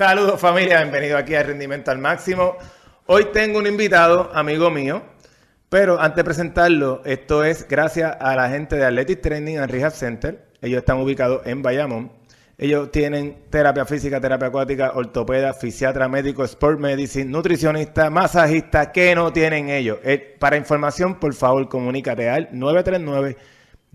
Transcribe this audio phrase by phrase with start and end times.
[0.00, 2.56] Saludos familia, bienvenido aquí a Rendimiento al Máximo.
[3.04, 5.02] Hoy tengo un invitado, amigo mío,
[5.68, 9.92] pero antes de presentarlo, esto es gracias a la gente de Athletic Training and Rehab
[9.92, 10.42] Center.
[10.62, 12.12] Ellos están ubicados en Bayamón.
[12.56, 18.92] Ellos tienen terapia física, terapia acuática, ortopeda, fisiatra, médico, sport medicine, nutricionista, masajista.
[18.92, 19.98] ¿Qué no tienen ellos?
[20.02, 23.36] Eh, para información, por favor, comunícate al 939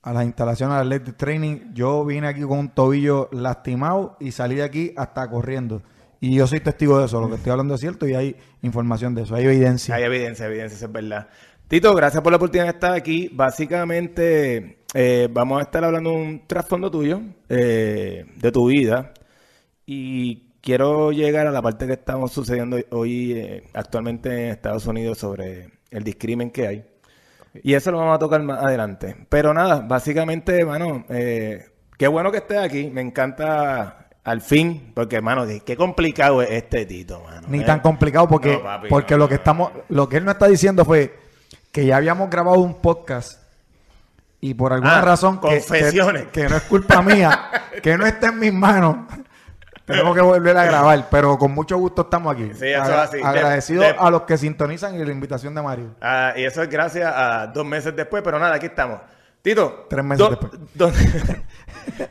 [0.03, 1.73] a las instalaciones de Athletic Training.
[1.75, 5.83] Yo vine aquí con un tobillo lastimado y salí de aquí hasta corriendo.
[6.23, 9.13] Y yo soy testigo de eso, lo que estoy hablando es cierto y hay información
[9.13, 9.97] de eso, hay evidencia.
[9.97, 11.27] Hay evidencia, evidencia, eso es verdad.
[11.67, 13.29] Tito, gracias por la oportunidad de estar aquí.
[13.33, 19.13] Básicamente, eh, vamos a estar hablando de un trasfondo tuyo, eh, de tu vida.
[19.85, 25.19] Y quiero llegar a la parte que estamos sucediendo hoy eh, actualmente en Estados Unidos
[25.19, 26.85] sobre el discrimen que hay.
[27.65, 29.17] Y eso lo vamos a tocar más adelante.
[29.29, 32.91] Pero nada, básicamente, bueno, qué bueno que estés aquí.
[32.91, 37.49] Me encanta al fin, porque hermano, qué complicado es este Tito, mano.
[37.49, 41.19] Ni tan complicado porque, porque lo que estamos, lo que él nos está diciendo fue
[41.73, 43.43] que ya habíamos grabado un podcast
[44.41, 46.27] y por alguna ah, razón confesiones.
[46.33, 47.51] Que, no es culpa mía,
[47.83, 48.97] que no está en mis manos.
[49.85, 52.53] Tenemos que volver a grabar, pero con mucho gusto estamos aquí.
[52.55, 53.19] Sí, eso así.
[53.23, 55.97] Agradecido a los que sintonizan y la invitación de Mario.
[56.01, 59.01] Ah, y eso es gracias a dos meses después, pero nada, aquí estamos.
[59.43, 59.87] Tito.
[59.91, 60.53] Tres meses después.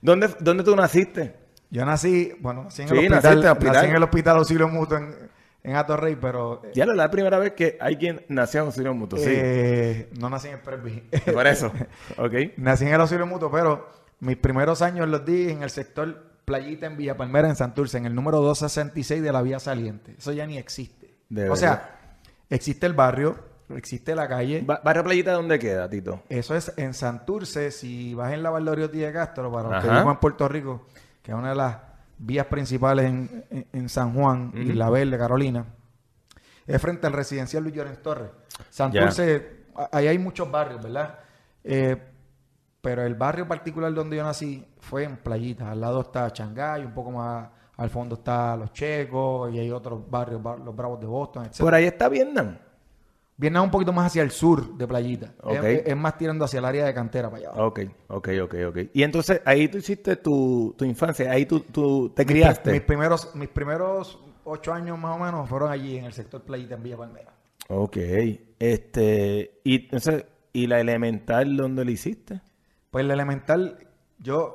[0.00, 1.41] ¿dónde, ¿Dónde tú naciste?
[1.72, 5.14] Yo nací, bueno, nací en el hospital, nací en el hospital Auxilio Mutuo en,
[5.62, 6.60] en Atorrey, pero...
[6.64, 9.30] Eh, ya es la primera vez que hay quien nació en Auxilio Mutuo, sí.
[9.30, 11.02] Eh, no nací en el Presby.
[11.32, 11.72] Por eso,
[12.18, 12.34] ok.
[12.58, 13.88] nací en el Auxilio Mutuo, pero
[14.20, 18.04] mis primeros años los di en el sector Playita en Villa Palmera, en Santurce, en
[18.04, 20.14] el número 266 de la vía saliente.
[20.18, 21.14] Eso ya ni existe.
[21.48, 22.18] o sea,
[22.50, 23.34] existe el barrio,
[23.70, 24.60] existe la calle.
[24.60, 26.22] ¿Barrio Playita dónde queda, Tito?
[26.28, 30.16] Eso es en Santurce, si vas en la Valdorio de Castro, para los que en
[30.18, 30.86] Puerto Rico
[31.22, 31.76] que es una de las
[32.18, 35.66] vías principales en, San Juan y La Verde, Carolina,
[36.66, 38.30] es frente al residencial Luis Llorens Torres.
[38.70, 41.18] Santurce, ahí hay muchos barrios, ¿verdad?
[41.64, 41.96] Eh,
[42.80, 45.70] pero el barrio particular donde yo nací fue en Playita.
[45.70, 50.08] Al lado está Changay, un poco más al fondo está Los Checos y hay otros
[50.08, 51.58] barrios, los Bravos de Boston, etc.
[51.58, 52.58] Por ahí está Vietnam.
[53.42, 55.34] Viene un poquito más hacia el sur de Playita.
[55.84, 57.60] Es, más tirando hacia el área de cantera para allá.
[57.60, 58.78] Ok, ok, ok, ok.
[58.92, 62.70] Y entonces ahí tú hiciste tu, infancia, ahí tú, tú te criaste.
[62.70, 66.76] Mis, primeros, mis primeros ocho años más o menos fueron allí en el sector Playita
[66.76, 67.32] en Villa Palmera.
[67.66, 67.96] Ok.
[68.60, 72.42] Este, y entonces, ¿y la elemental dónde la hiciste?
[72.92, 73.88] Pues la elemental,
[74.20, 74.54] yo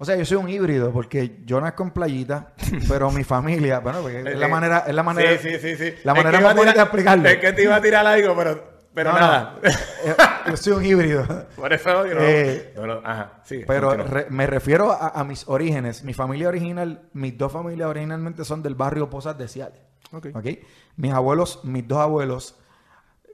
[0.00, 2.52] o sea, yo soy un híbrido porque yo nazco en playita,
[2.88, 6.14] pero mi familia, bueno, porque es la manera, es la manera, sí, sí, sí, la
[6.14, 7.28] manera más bonita de explicarlo.
[7.28, 8.64] Es que te iba a tirar algo, pero,
[8.94, 9.56] pero nada.
[9.60, 10.14] Eh,
[10.50, 11.26] yo soy un híbrido.
[11.56, 12.72] Por eso yo no, eh,
[13.04, 13.96] ajá, sí, Pero
[14.30, 16.04] me refiero a, mis orígenes.
[16.04, 19.80] Mi familia original, mis dos familias originalmente son del barrio Posas de Ciales.
[20.12, 20.30] Okay.
[20.32, 20.46] ¿ok?
[20.96, 22.56] Mis abuelos, mis dos abuelos,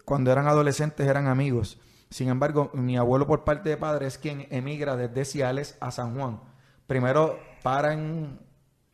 [0.06, 1.78] cuando eran adolescentes eran amigos.
[2.08, 6.14] Sin embargo, mi abuelo por parte de padre es quien emigra desde Ciales a San
[6.16, 6.53] Juan
[6.86, 8.38] primero para en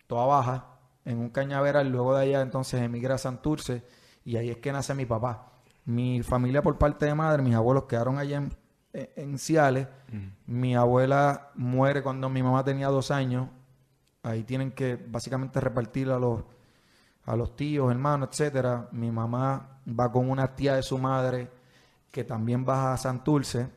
[0.06, 0.66] Toda Baja,
[1.04, 3.84] en un cañaveral, luego de allá entonces emigra a Santurce
[4.24, 5.52] y ahí es que nace mi papá.
[5.84, 8.42] Mi familia por parte de madre, mis abuelos quedaron allá
[8.92, 9.88] en, Ciales.
[10.46, 13.48] Mi abuela muere cuando mi mamá tenía dos años.
[14.22, 16.42] Ahí tienen que básicamente repartir a los,
[17.24, 18.88] a los tíos, hermanos, etcétera.
[18.92, 21.50] Mi mamá va con una tía de su madre
[22.10, 23.68] que también va a Santurce.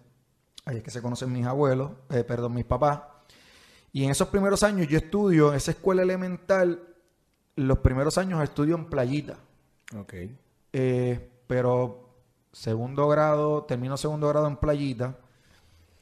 [0.66, 3.01] Ahí es que se conocen mis abuelos, eh, perdón, mis papás.
[3.94, 6.81] Y en esos primeros años yo estudio en esa escuela elemental,
[7.56, 9.38] los primeros años estudio en Playita.
[9.96, 10.14] Ok.
[10.74, 12.09] Eh, pero
[12.52, 15.16] segundo grado, termino segundo grado en Playita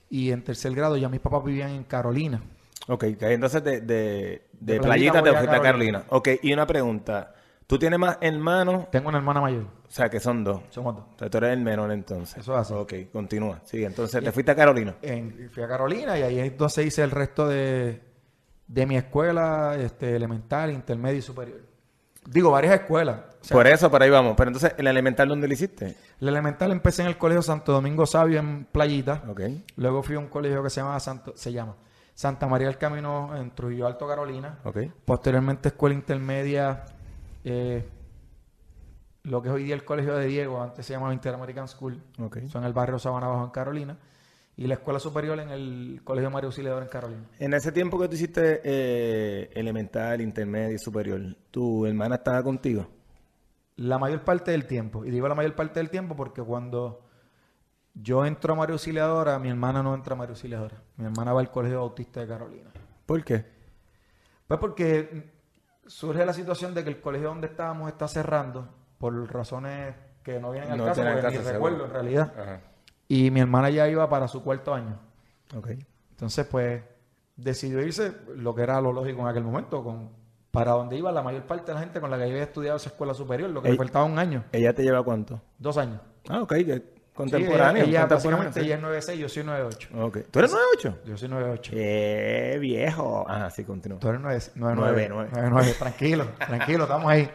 [0.09, 2.41] y en tercer grado ya mis papás vivían en Carolina.
[2.87, 6.05] Ok, entonces de, de, Playita, te fuiste a Carolina.
[6.09, 7.35] Ok, y una pregunta.
[7.71, 8.91] ¿Tú tienes más hermanos?
[8.91, 9.63] Tengo una hermana mayor.
[9.63, 10.61] O sea, que son dos.
[10.71, 11.05] Somos dos.
[11.15, 12.35] O sea, tú eres el menor entonces.
[12.39, 12.73] Eso es así.
[12.73, 13.61] Ok, continúa.
[13.63, 14.93] Sí, entonces te fuiste a Carolina.
[15.53, 18.01] fui a Carolina y ahí entonces hice el resto de,
[18.67, 21.61] mi escuela este, elemental, intermedia y superior.
[22.25, 23.21] Digo, varias escuelas.
[23.49, 24.33] por eso, por ahí vamos.
[24.35, 25.95] Pero entonces, ¿el elemental dónde lo hiciste?
[26.19, 29.23] El elemental empecé en el Colegio Santo Domingo Sabio en Playita.
[29.29, 29.43] Ok.
[29.77, 31.77] Luego fui a un colegio que se llama Santo, se llama
[32.15, 34.59] Santa María del Camino en Trujillo Alto, Carolina.
[34.65, 34.79] Ok.
[35.05, 36.83] Posteriormente, escuela intermedia
[37.43, 37.87] eh,
[39.23, 42.47] lo que es hoy día el colegio de Diego, antes se llamaba Interamerican School, okay.
[42.49, 43.97] son en el barrio Sabana Bajo en Carolina.
[44.57, 47.23] y la escuela superior en el Colegio Mario Auxiliador en Carolina.
[47.39, 52.87] En ese tiempo que tú hiciste eh, elemental, intermedio y superior, ¿tu hermana estaba contigo?
[53.77, 55.05] La mayor parte del tiempo.
[55.05, 57.01] Y digo la mayor parte del tiempo porque cuando
[57.93, 60.81] yo entro a Mario Auxiliadora, mi hermana no entra a Mario Auxiliadora.
[60.97, 62.71] Mi hermana va al Colegio Bautista de Carolina.
[63.05, 63.45] ¿Por qué?
[64.47, 65.31] Pues porque
[65.87, 68.67] surge la situación de que el colegio donde estábamos está cerrando
[68.97, 72.33] por razones que no vienen al No caso, porque caso, ni recuerdo en realidad.
[72.37, 72.61] Ajá.
[73.07, 74.97] Y mi hermana ya iba para su cuarto año.
[75.55, 75.69] Ok.
[76.11, 76.83] Entonces, pues,
[77.35, 81.23] decidió irse, lo que era lo lógico en aquel momento, con para donde iba la
[81.23, 83.69] mayor parte de la gente con la que había estudiado esa escuela superior, lo que
[83.71, 85.41] le faltaba un año, ¿Ella te lleva cuánto?
[85.57, 86.01] dos años.
[86.29, 86.53] Ah, ok.
[87.23, 87.83] Que Sí, Contemporáneo.
[87.85, 88.59] ella, contemporáneo, sí.
[88.61, 89.89] ella es 96, yo soy 98.
[89.99, 90.17] Ok.
[90.31, 90.99] ¿Tú eres 98?
[91.05, 91.71] Yo soy 98.
[91.75, 93.25] ¡Eh, viejo!
[93.29, 93.99] Ajá, sí, continúa.
[93.99, 95.73] Tú eres 9, 9, Nueve, 9, nueve.
[95.77, 97.29] Tranquilo, tranquilo, estamos ahí.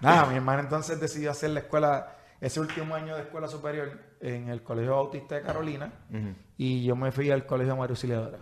[0.00, 3.90] Nada, mi hermana entonces decidió hacer la escuela, ese último año de escuela superior
[4.20, 5.92] en el Colegio Bautista de Carolina
[6.56, 8.38] y yo me fui al Colegio Mario Auxiliadora.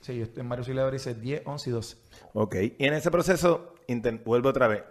[0.00, 1.96] Sí, yo estoy en Mario Auxiliadora hice 10, 11 y 12.
[2.34, 2.54] Ok.
[2.78, 3.74] Y en ese proceso,
[4.24, 4.82] vuelvo otra vez,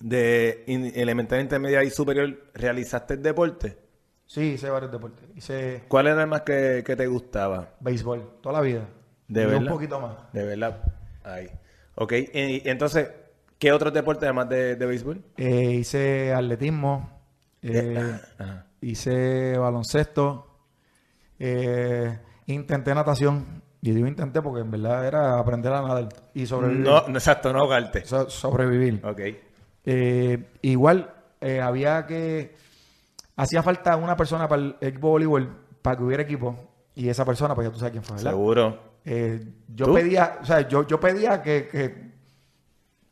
[0.00, 0.64] de
[0.94, 3.78] elemental, intermedia y superior, ¿realizaste el deporte?
[4.26, 5.24] Sí, hice varios deportes.
[5.36, 7.70] Hice ¿Cuál era el más que, que te gustaba?
[7.80, 8.88] béisbol toda la vida.
[9.28, 9.62] ¿De y verdad?
[9.62, 10.16] un poquito más.
[10.32, 10.82] De verdad.
[11.24, 11.48] Ahí.
[11.94, 12.12] Ok.
[12.12, 13.08] Y, entonces,
[13.58, 15.22] ¿qué otros deportes además de, de béisbol?
[15.36, 17.10] Eh, hice atletismo,
[17.62, 18.66] eh, Ajá.
[18.80, 20.46] hice baloncesto,
[21.38, 23.62] eh, intenté natación.
[23.82, 26.84] Y digo intenté porque en verdad era aprender a nadar y sobrevivir.
[26.84, 28.04] No, no, exacto, no ahogarte.
[28.04, 29.00] So- sobrevivir.
[29.04, 29.20] Ok.
[29.84, 32.56] Eh, igual eh, había que...
[33.36, 36.56] Hacía falta una persona para el equipo de voleibol, para que hubiera equipo.
[36.94, 38.30] Y esa persona, pues ya tú sabes quién fue, ¿verdad?
[38.30, 38.78] Seguro.
[39.04, 39.94] Eh, yo ¿Tú?
[39.94, 42.12] pedía, o sea, yo, yo pedía que, que,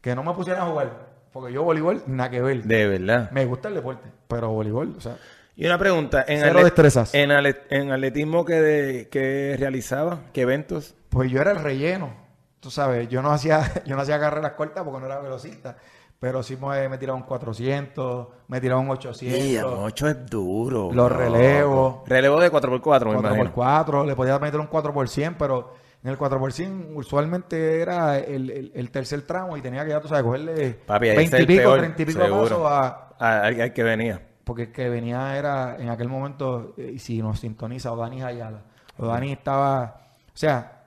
[0.01, 1.15] que no me pusieran a jugar.
[1.33, 2.63] Porque yo voleibol, nada que ver.
[2.63, 3.31] De verdad.
[3.33, 5.17] Me gusta el deporte, pero voleibol, o sea...
[5.57, 6.25] Y una pregunta.
[6.27, 7.15] En, Cero destrezas.
[7.15, 10.97] en, ale- en atletismo que, de- que realizaba, ¿qué eventos?
[11.11, 12.13] Pues yo era el relleno.
[12.59, 15.77] Tú sabes, yo no hacía, yo no hacía carreras cortas porque no era velocista.
[16.25, 19.63] Pero sí me, me tiraba un 400, me tiraba un 800.
[19.79, 20.85] 8 es duro.
[20.91, 21.09] Los loco.
[21.11, 21.97] relevos.
[22.07, 23.53] Relevo de 4x4, me imagino.
[23.55, 28.91] 4x4, le podía meter un 4%, pero en el 4% usualmente era el, el- el
[28.91, 31.61] tercer tramo y tenía que ya, tú sabes, cogerle Papi, ahí 20 es y pico,
[31.61, 33.09] peor, 30 y pico pasos a...
[33.21, 34.23] Ah, al, que venía.
[34.45, 38.23] Porque el que venía era, en aquel momento, eh, y si nos sintoniza, o Dani
[38.23, 38.63] Ayala.
[38.97, 40.85] O Dani estaba, o sea,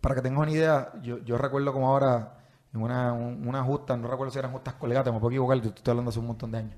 [0.00, 2.34] para que tengas una idea, yo, yo recuerdo como ahora,
[2.72, 5.68] en una, un- una justa, no recuerdo si eran justas colegatas, me puedo equivocar, yo
[5.70, 6.74] estoy hablando hace un montón de años.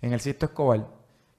[0.00, 0.86] En el Sisto Escobar.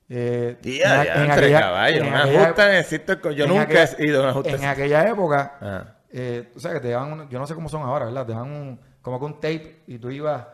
[0.09, 2.01] Eh, Tía, en- en entre aquella- caballos.
[2.01, 3.21] en Una aquella justa necesito...
[3.21, 4.49] co- Yo en nunca aquella- he ido a una justa.
[4.51, 5.83] En aquella época, Ah.
[6.11, 8.25] eh, o sea, que te daban, un- yo no sé cómo son ahora, ¿verdad?
[8.25, 10.45] Te dan un, como que un tape y tú ibas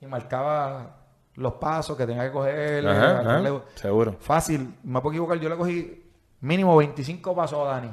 [0.00, 0.86] y marcabas
[1.34, 2.86] los pasos que tenías que coger.
[2.86, 3.64] Ajá, el ajá, relevo.
[3.74, 4.16] seguro.
[4.20, 6.10] Fácil, me puedo equivocar, yo le cogí
[6.40, 7.90] mínimo 25 pasos a Dani.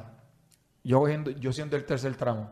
[0.84, 2.50] Yo cogiendo, yo siendo el tercer tramo.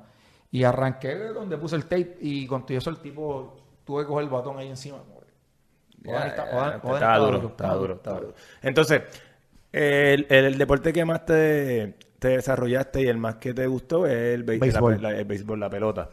[0.51, 4.23] Y arranqué donde puse el tape y con todo eso el tipo tuve que coger
[4.25, 4.97] el batón ahí encima.
[6.29, 8.33] está- o Dani- o Dani Estaba está duro, estaba duro, estaba duro.
[8.61, 9.01] Entonces,
[9.71, 14.05] el, el- el deporte que más te, te desarrollaste y el más que te gustó
[14.05, 15.01] es el, Béisbol.
[15.01, 16.09] La, la- el béisbol, la pelota.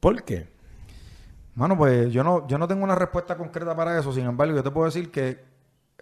[0.00, 0.46] ¿Por qué?
[1.54, 4.12] Mano, pues yo no, yo no tengo una respuesta concreta para eso.
[4.12, 5.38] Sin embargo, yo te puedo decir que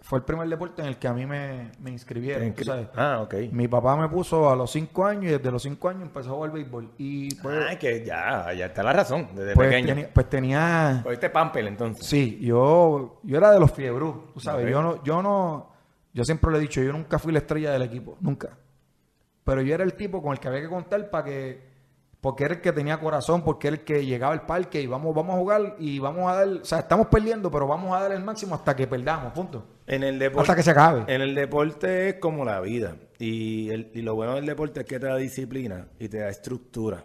[0.05, 2.43] fue el primer deporte en el que a mí me, me inscribieron.
[2.43, 2.87] En tú cri- sabes.
[2.93, 3.35] Ah, ok.
[3.53, 6.33] Mi papá me puso a los 5 años y desde los 5 años empezó a
[6.33, 6.91] jugar béisbol.
[6.97, 10.07] Y pues, Ah, que ya, ya está la razón, desde pues, pequeño.
[10.13, 10.99] pues tenía...
[11.03, 12.05] Cogiste Pampel, entonces.
[12.05, 14.69] Sí, yo, yo era de los fiebrú, tú sabes.
[14.69, 15.71] Yo no, yo no...
[16.13, 18.49] Yo siempre lo he dicho, yo nunca fui la estrella del equipo, nunca.
[19.45, 21.71] Pero yo era el tipo con el que había que contar para que...
[22.21, 25.13] Porque era el que tenía corazón, porque era el que llegaba al parque y vamos,
[25.15, 26.47] vamos a jugar y vamos a dar...
[26.61, 29.65] O sea, estamos perdiendo, pero vamos a dar el máximo hasta que perdamos, punto.
[29.85, 31.13] En el deporte, Hasta que se acabe.
[31.13, 32.95] En el deporte es como la vida.
[33.19, 36.29] Y, el- y lo bueno del deporte es que te da disciplina y te da
[36.29, 37.03] estructura.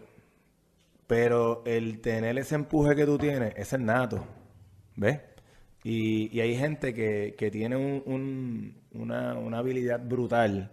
[1.07, 4.23] Pero el tener ese empuje que tú tienes, ese es nato.
[4.95, 5.19] ¿Ves?
[5.83, 10.71] Y, y hay gente que, que tiene un- un- una, una habilidad brutal,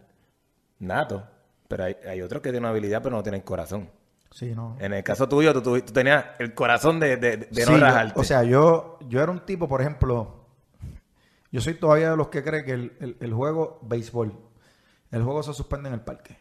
[0.78, 1.26] nato.
[1.68, 3.88] Pero hay, hay otros que tienen una habilidad pero no tienen corazón.
[4.30, 4.76] Sí, no.
[4.78, 7.78] En el caso tuyo, tú, tú- tú tenías el corazón de, de, de Sí, no
[7.78, 8.20] yo- rajarte.
[8.20, 10.45] o sea, yo, yo era un tipo, por ejemplo,
[11.52, 14.32] yo soy todavía de los que cree que el, el- el juego béisbol,
[15.10, 16.36] el juego se suspende en el parque.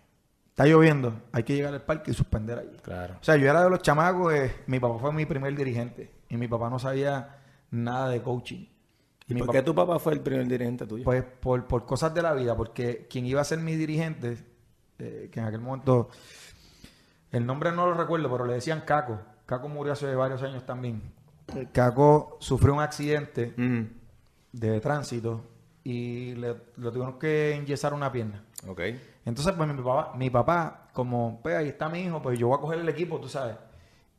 [0.49, 2.77] Está lloviendo, hay que llegar al parque y suspender ahí.
[2.81, 3.15] claro.
[3.19, 6.37] O sea, yo era de los chamacos, eh, mi papá fue mi primer dirigente y
[6.37, 8.65] mi papá no sabía nada de coaching.
[9.27, 11.03] ¿Y por qué tu papá fue el primer dirigente tuyo?
[11.03, 14.37] Pues por, por cosas de la vida, porque quien iba a ser mi dirigente,
[14.99, 16.09] eh, que en aquel momento,
[17.31, 19.19] el nombre no lo recuerdo, pero le decían Caco.
[19.45, 21.01] Caco murió hace varios años también.
[21.73, 23.81] Caco sufrió un accidente Mm.
[24.59, 25.41] De tránsito
[25.83, 28.43] y le, le tuvieron que enyesar una pierna.
[28.67, 28.81] Ok.
[29.25, 32.57] Entonces, pues mi papá, mi papá, como, pues ahí está mi hijo, pues yo voy
[32.57, 33.55] a coger el equipo, tú sabes.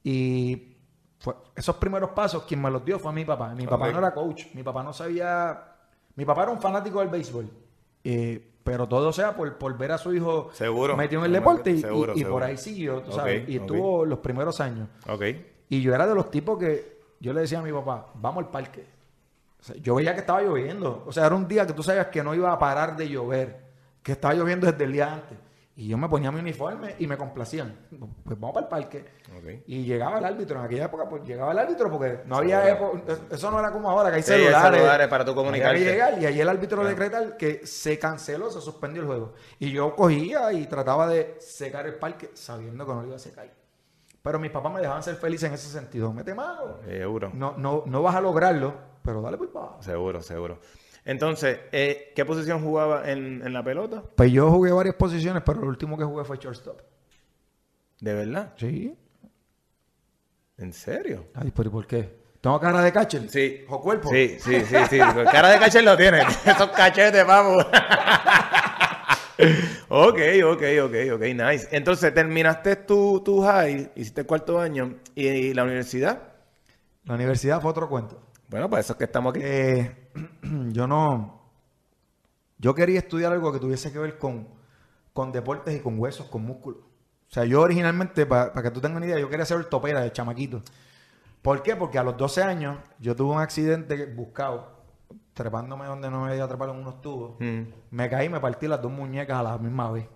[0.05, 0.77] Y
[1.19, 3.55] fue, esos primeros pasos, quien me los dio fue mi papá.
[3.55, 5.73] Mi papá no era coach, mi papá no sabía.
[6.15, 7.49] Mi papá era un fanático del béisbol.
[8.05, 10.97] Eh, pero todo sea por, por ver a su hijo Seguro.
[10.97, 12.35] metido en el deporte y, seguro, y- y seguro.
[12.35, 13.49] por ahí siguió, tú sabes.
[13.49, 14.89] Y estuvo los primeros años.
[15.69, 18.51] Y yo era de los tipos que yo le decía a mi papá, vamos al
[18.51, 18.85] parque.
[19.67, 21.03] Sea, yo veía que estaba lloviendo.
[21.07, 23.61] O sea, era un día que tú sabías que no iba a parar de llover,
[24.03, 25.39] que estaba lloviendo desde el día antes.
[25.79, 27.77] Y yo me ponía mi uniforme y me complacían.
[28.25, 29.05] Pues vamos para el parque.
[29.67, 30.59] Y llegaba el árbitro.
[30.59, 33.03] En aquella época, pues llegaba el árbitro porque no había época.
[33.31, 34.79] Eso no era como ahora, que hay Sí, hay celulares.
[34.79, 35.79] celulares para tú comunicarte.
[35.81, 36.89] llegar y ahí el árbitro Claro.
[36.89, 39.35] decreta que se canceló, se suspendió el juego.
[39.59, 43.19] Y yo cogía y trataba de secar el parque sabiendo que no lo iba a
[43.19, 43.51] secar.
[44.23, 46.11] Pero mis papás me dejaban ser feliz en ese sentido.
[46.11, 46.79] Mete mano.
[47.35, 48.73] No, no, no vas a lograrlo,
[49.07, 49.49] pero dale pues.
[49.81, 50.59] Seguro, seguro.
[51.07, 54.03] Entonces, eh, ¿qué posición jugaba en, en la pelota?
[54.17, 56.83] Pues yo jugué varias posiciones, pero el último que jugué fue shortstop.
[58.01, 58.53] ¿De verdad?
[58.57, 58.95] Sí.
[60.59, 61.27] ¿En serio?
[61.35, 62.27] Ay, pero ¿y por qué?
[62.41, 63.29] ¿Tengo cara de catcher?
[63.29, 63.65] Sí.
[63.69, 64.11] ¿O cuerpo?
[64.11, 64.99] Sí, sí, sí, sí.
[65.33, 66.21] Cara de cachete lo tiene.
[66.45, 67.65] Esos cachetes, vamos.
[69.89, 71.69] ok, ok, ok, ok, nice.
[71.71, 76.23] Entonces, terminaste tu, tu high, hiciste el cuarto año y, la universidad.
[77.05, 78.26] La universidad fue otro cuento.
[78.49, 79.41] Bueno, para eso es que estamos aquí.
[79.43, 80.11] Eh,
[80.73, 81.41] yo no...
[82.59, 84.49] Yo quería estudiar algo que tuviese que ver con,
[85.13, 86.81] con deportes y con huesos, con músculos.
[86.81, 90.11] O sea, yo originalmente, para que tú tengas una idea, yo quería ser ortopeda de
[90.13, 90.63] chamaquito.
[91.43, 91.77] ¿Por qué?
[91.77, 94.85] Porque a los 12 años yo tuve un accidente buscado,
[95.35, 97.37] trepándome donde no me iba a trepar en unos tubos.
[97.41, 97.63] Mm.
[97.91, 100.07] Me caí y me partí las dos muñecas a la misma vez.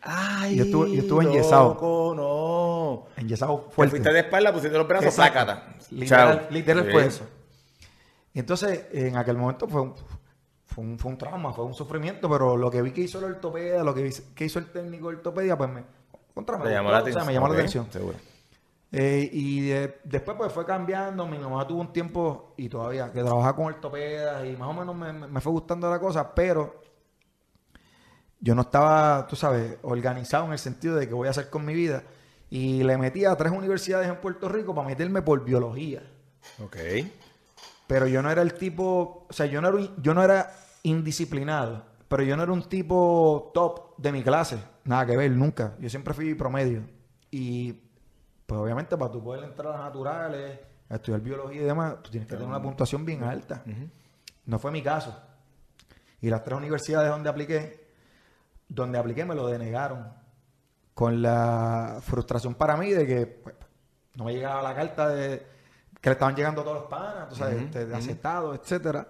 [0.00, 1.78] Ay, Yo estuve- yo estuve enyesado.
[2.16, 3.04] no.
[3.16, 3.90] Enyesado Te fuerte.
[3.92, 5.74] fuiste de espalda, pusiste los brazos, sácata.
[5.90, 6.50] Literal, Chao.
[6.50, 7.24] literal fue eso.
[8.34, 9.94] Y entonces, en aquel momento fue un,
[10.66, 13.24] fue un, fue un trauma, fue un sufrimiento, pero lo que vi que hizo el
[13.24, 15.84] ortopeda, lo que, vi que hizo el técnico de ortopedia, pues me,
[16.34, 17.26] contra, me llamó la o sea, atención.
[17.26, 17.86] me llamó la atención.
[17.92, 18.16] Seguro.
[18.94, 23.22] Eh, y de- después pues fue cambiando, mi mamá tuvo un tiempo y todavía que
[23.22, 26.80] trabajaba con ortopedas y más o menos me, me- me fue gustando la cosa, pero
[28.40, 31.64] yo no estaba, tú sabes, organizado en el sentido de que voy a hacer con
[31.64, 32.02] mi vida
[32.50, 36.02] y le metí a tres universidades en Puerto Rico para meterme por biología.
[36.62, 36.76] Ok.
[37.92, 40.50] Pero yo no era el tipo, o sea, yo no era, yo no era
[40.82, 45.74] indisciplinado, pero yo no era un tipo top de mi clase, nada que ver, nunca.
[45.78, 46.84] Yo siempre fui promedio.
[47.30, 47.70] Y
[48.46, 50.58] pues obviamente para tú poder entrar a las naturales,
[50.88, 53.62] a estudiar biología y demás, tú tienes que tener una puntuación bien alta.
[54.46, 55.14] No fue mi caso.
[56.22, 57.88] Y las tres universidades donde apliqué,
[58.70, 60.14] donde apliqué me lo denegaron.
[60.94, 63.54] Con la frustración para mí de que pues,
[64.14, 65.52] no me llegaba la carta de
[66.02, 69.06] que le estaban llegando todos los panas, tú sabes, este, de aceptado, etcétera.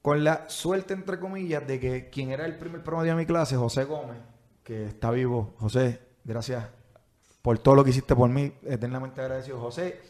[0.00, 3.56] Con la suerte, entre comillas, de que quien era el primer promedio de mi clase,
[3.56, 4.16] José Gómez,
[4.64, 6.64] que está vivo, José, gracias
[7.42, 9.60] por todo lo que hiciste por mí, eternamente agradecido.
[9.60, 10.00] José,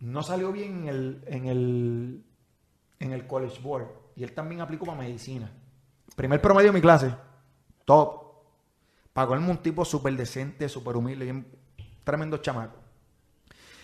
[0.00, 2.24] no salió bien en el, en el,
[3.00, 5.50] en el College Board y él también aplicó para medicina.
[6.14, 7.14] Primer promedio de mi clase,
[7.86, 8.26] top.
[9.14, 11.46] Pagó un tipo súper decente, súper humilde, bien,
[12.04, 12.78] tremendo chamaco.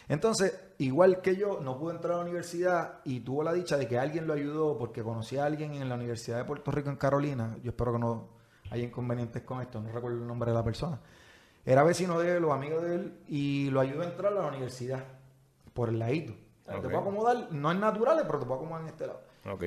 [0.09, 3.87] Entonces, igual que yo, no pudo entrar a la universidad y tuvo la dicha de
[3.87, 6.97] que alguien lo ayudó porque conocía a alguien en la Universidad de Puerto Rico en
[6.97, 7.57] Carolina.
[7.63, 8.29] Yo espero que no
[8.71, 11.01] haya inconvenientes con esto, no recuerdo el nombre de la persona.
[11.65, 14.47] Era vecino de él o amigo de él y lo ayudó a entrar a la
[14.47, 15.05] universidad
[15.73, 16.35] por el ladito.
[16.67, 19.21] Te puedo acomodar, no es natural, pero te puedo acomodar en este lado.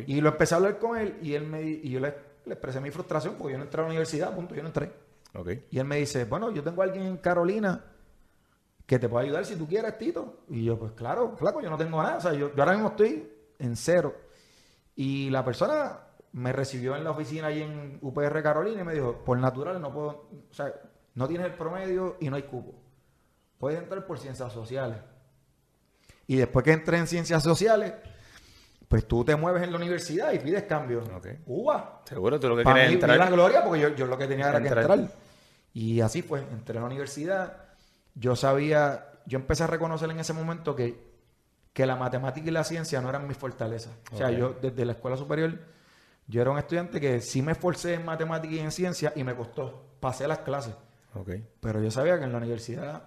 [0.08, 2.82] Y lo empecé a hablar con él y él me y yo le, le expresé
[2.82, 4.92] mi frustración porque yo no entré a la universidad, punto, yo no entré.
[5.70, 7.84] Y él me dice, bueno, yo tengo a alguien en Carolina
[8.88, 10.40] que te puede ayudar si tú quieres, Tito.
[10.50, 12.18] Y yo, pues claro, flaco, yo no tengo nada.
[12.18, 13.30] O sea, yo, yo ahora mismo estoy
[13.60, 14.16] en cero.
[14.96, 16.00] Y la persona
[16.32, 19.94] me recibió en la oficina ahí en UPR Carolina y me dijo, por natural no
[19.94, 20.08] puedo,
[20.50, 20.74] o sea,
[21.16, 22.74] no tienes el promedio y no hay cupo.
[23.60, 24.98] Puedes entrar por ciencias sociales.
[26.26, 27.94] Y después que entré en ciencias sociales,
[28.88, 31.04] pues tú te mueves en la universidad y pides cambio.
[31.16, 31.28] Ok.
[31.46, 32.02] Uva.
[32.06, 33.18] Seguro tú lo que Para quieres mí, entrar.
[33.18, 34.90] la gloria, porque yo, yo lo que tenía era que Entrar.
[34.92, 35.12] entrar.
[35.74, 37.67] Y así fue, entré a la universidad.
[38.20, 40.98] Yo sabía, yo empecé a reconocer en ese momento que,
[41.74, 43.94] que la matemática y la ciencia no eran mis fortalezas.
[44.12, 45.60] O sea, yo desde la escuela superior,
[46.28, 49.36] yo era un estudiante que sí me esforcé en matemática y en ciencia y me
[49.36, 49.86] costó.
[50.00, 50.74] Pasé las clases.
[51.60, 53.04] Pero yo sabía que en la universidad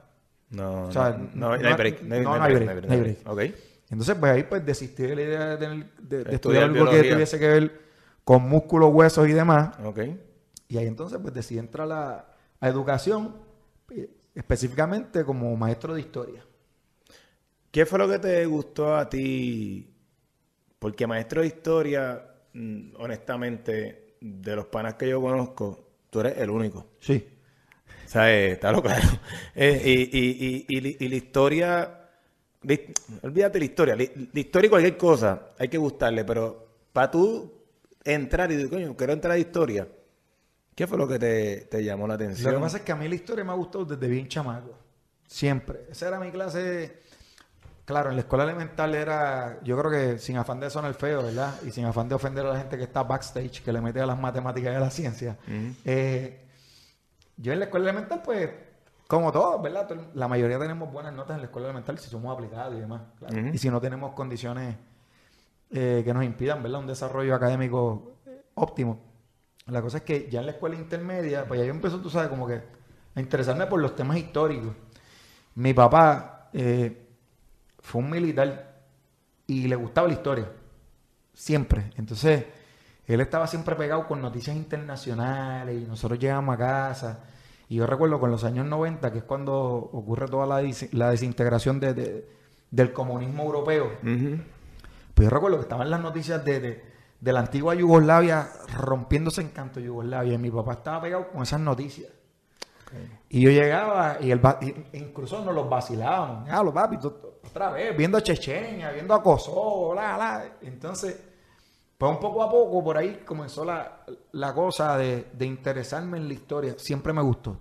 [0.50, 2.02] No, O sea, no, no, hay break.
[2.02, 2.86] No hay, no, break.
[2.86, 3.00] no hay.
[3.90, 6.90] Entonces, pues ahí pues desistí de la idea de, tener- de- de Estudiar estudiar algo
[6.90, 7.80] que tuviese que ver
[8.24, 9.76] con músculos, huesos y demás.
[10.68, 12.26] Y ahí entonces pues decidí entrar a la
[12.60, 13.36] a educación,
[13.90, 16.44] eh, específicamente como maestro de historia.
[17.70, 19.94] ¿Qué fue lo que te gustó a ti?
[20.78, 26.50] Porque maestro de historia, mm, honestamente, de los panas que yo conozco, tú eres el
[26.50, 26.86] único.
[26.98, 27.26] Sí.
[28.06, 29.06] O sea, eh, está lo claro.
[29.54, 32.08] Eh, y, y, y, y, la historia,
[33.22, 37.52] olvídate la historia, la, historia y cualquier cosa, hay que gustarle, pero para tú
[38.04, 39.86] entrar y decir, coño, quiero entrar a la historia,
[40.74, 42.52] ¿qué fue lo que te, te, llamó la atención?
[42.52, 44.76] Lo que pasa es que a mí la historia me ha gustado desde bien chamaco,
[45.26, 45.86] siempre.
[45.90, 47.00] Esa era mi clase
[47.90, 51.60] Claro, en la escuela elemental era, yo creo que sin afán de sonar feo, ¿verdad?
[51.66, 54.06] Y sin afán de ofender a la gente que está backstage, que le mete a
[54.06, 55.36] las matemáticas y a la ciencia.
[55.84, 56.46] Eh,
[57.36, 58.48] yo en la escuela elemental, pues,
[59.08, 59.90] como todos, ¿verdad?
[60.14, 63.02] La mayoría tenemos buenas notas en la escuela elemental si somos aplicados y demás.
[63.52, 64.76] Y si no tenemos condiciones
[65.72, 66.78] eh, que nos impidan, ¿verdad?
[66.78, 68.18] Un desarrollo académico
[68.54, 69.00] óptimo.
[69.66, 72.28] La cosa es que ya en la escuela intermedia, pues ya yo empezó, tú sabes,
[72.28, 72.60] como que
[73.14, 74.72] a interesarme por los temas históricos.
[75.54, 76.48] Mi papá...
[76.52, 77.06] Eh,
[77.80, 78.82] fue un militar
[79.46, 80.48] y le gustaba la historia.
[81.34, 81.90] Siempre.
[81.96, 82.44] Entonces,
[83.06, 87.24] él estaba siempre pegado con noticias internacionales y nosotros llegamos a casa.
[87.68, 91.80] Y yo recuerdo con los años 90, que es cuando ocurre toda la, la desintegración
[91.80, 92.26] de,
[92.70, 93.92] del comunismo europeo.
[94.02, 96.84] Pues yo recuerdo que estaban las noticias de, de,
[97.20, 100.34] la antigua Yugoslavia rompiéndose en canto Yugoslavia.
[100.34, 102.10] Y mi papá estaba pegado con esas noticias.
[103.28, 104.40] Y yo llegaba y, el,
[104.92, 106.48] incluso nos los vacilábamos.
[106.50, 110.44] Ah, los papi, otra vez, viendo a Chechenia, viendo a Kosovo, bla, bla.
[110.62, 111.20] Entonces,
[111.96, 116.26] pues un poco a poco por ahí comenzó la, la cosa de, de, interesarme en
[116.26, 116.74] la historia.
[116.78, 117.56] Siempre me gustó.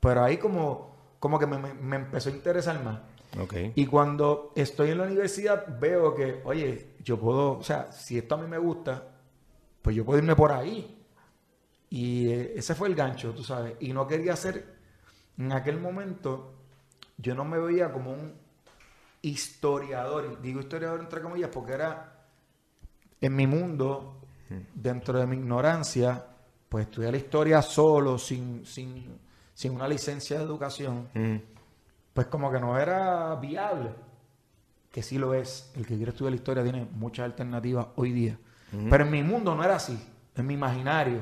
[0.00, 3.00] Pero ahí como, como que me, me, empezó a interesar más.
[3.36, 3.72] Okay.
[3.74, 8.36] Y cuando estoy en la universidad veo que, oye, yo puedo, o sea, si esto
[8.36, 9.06] a mí me gusta,
[9.82, 11.04] pues yo puedo irme por ahí.
[11.90, 13.74] Y eh, ese fue el gancho, tú sabes.
[13.80, 14.76] Y no quería ser,
[15.36, 16.54] en aquel momento,
[17.16, 18.34] yo no me veía como un
[19.22, 20.40] historiador.
[20.40, 22.26] Digo historiador entre comillas porque era
[23.20, 24.20] en mi mundo,
[24.74, 26.24] dentro de mi ignorancia,
[26.68, 29.18] pues estudiar la historia solo, sin, sin,
[29.54, 31.08] sin una licencia de educación,
[32.18, 33.90] pues como que no era viable.
[34.90, 35.70] Que sí lo es.
[35.76, 38.36] El que quiere estudiar la historia tiene muchas alternativas hoy día.
[38.90, 39.96] Pero en mi mundo no era así.
[40.34, 41.20] En mi imaginario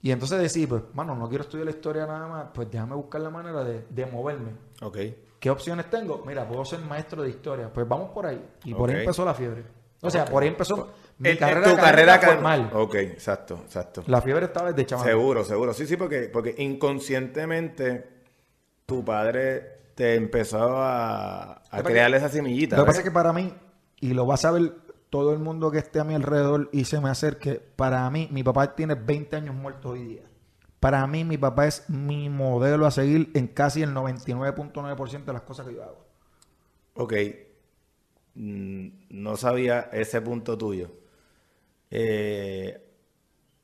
[0.00, 3.20] y entonces decir, pues, mano, no quiero estudiar la historia nada más, pues déjame buscar
[3.20, 4.52] la manera de, moverme.
[4.80, 4.96] Ok.
[5.38, 6.24] ¿Qué opciones tengo?
[6.26, 7.70] Mira, puedo ser maestro de historia.
[7.70, 8.42] Pues vamos por ahí.
[8.64, 9.64] Y por ahí empezó la fiebre.
[10.00, 12.70] O sea, por ahí empezó mi carrera, tu carrera formal.
[12.72, 14.02] Ok, exacto, exacto.
[14.06, 15.04] La fiebre estaba desde chaval.
[15.06, 15.74] Seguro, seguro.
[15.74, 18.08] Sí, sí, porque, porque inconscientemente
[18.86, 22.74] tu padre te empezó a, a crear esa semillita.
[22.74, 23.52] Lo que pasa es que para mí,
[24.00, 24.72] y lo vas a ver
[25.10, 28.42] todo el mundo que esté a mi alrededor y se me acerque, para mí, mi
[28.42, 30.22] papá tiene 20 años muerto hoy día.
[30.80, 35.42] Para mí, mi papá es mi modelo a seguir en casi el 99.9% de las
[35.42, 36.06] cosas que yo hago.
[36.94, 37.12] Ok.
[38.36, 40.92] Mm, no sabía ese punto tuyo.
[41.90, 42.88] Eh,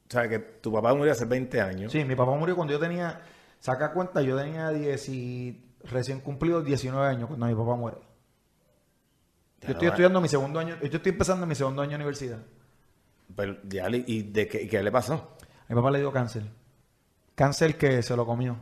[0.07, 1.92] o sea, que tu papá murió hace 20 años.
[1.92, 3.22] Sí, mi papá murió cuando yo tenía,
[3.59, 7.99] saca cuenta, yo tenía 10 y recién cumplido 19 años cuando mi papá muere.
[9.62, 12.38] Yo estoy estudiando mi segundo año, yo estoy empezando mi segundo año de universidad.
[13.35, 13.57] Pero,
[14.07, 15.37] ¿y de qué, le pasó?
[15.42, 16.44] A mi papá le dio cáncer.
[17.35, 18.57] Cáncer que se lo comió.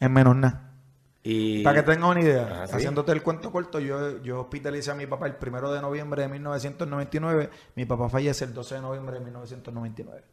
[0.00, 0.74] En menos nada.
[1.22, 1.62] Y...
[1.62, 5.26] Para que tengas una idea, haciéndote el cuento corto, yo, yo hospitalicé a mi papá
[5.26, 7.50] el primero de noviembre de 1999.
[7.74, 10.24] Mi papá fallece el 12 de noviembre de 1999.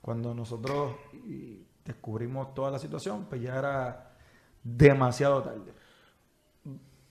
[0.00, 0.96] Cuando nosotros
[1.84, 4.13] descubrimos toda la situación, pues ya era
[4.64, 5.72] demasiado tarde.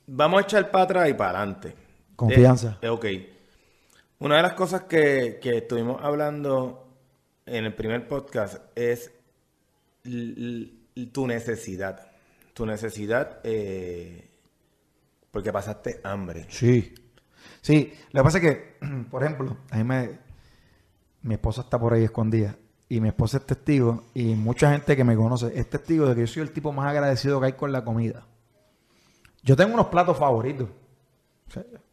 [0.07, 1.75] Vamos a echar para atrás y para adelante.
[2.15, 2.79] Confianza.
[2.81, 3.05] Eh, ok.
[4.19, 6.87] Una de las cosas que, estuvimos hablando
[7.45, 9.11] en el primer podcast es
[10.03, 12.11] tu necesidad.
[12.53, 14.29] Tu necesidad eh,
[15.31, 16.45] porque pasaste hambre.
[16.49, 16.93] Sí.
[17.61, 18.77] Sí, lo que pasa es que,
[19.11, 20.19] por ejemplo, a mí me,
[21.21, 22.57] mi esposa está por ahí escondida
[22.89, 26.21] y mi esposa es testigo y mucha gente que me conoce es testigo de que
[26.21, 28.25] yo soy el tipo más agradecido que hay con la comida.
[29.41, 30.69] Yo tengo unos platos favoritos.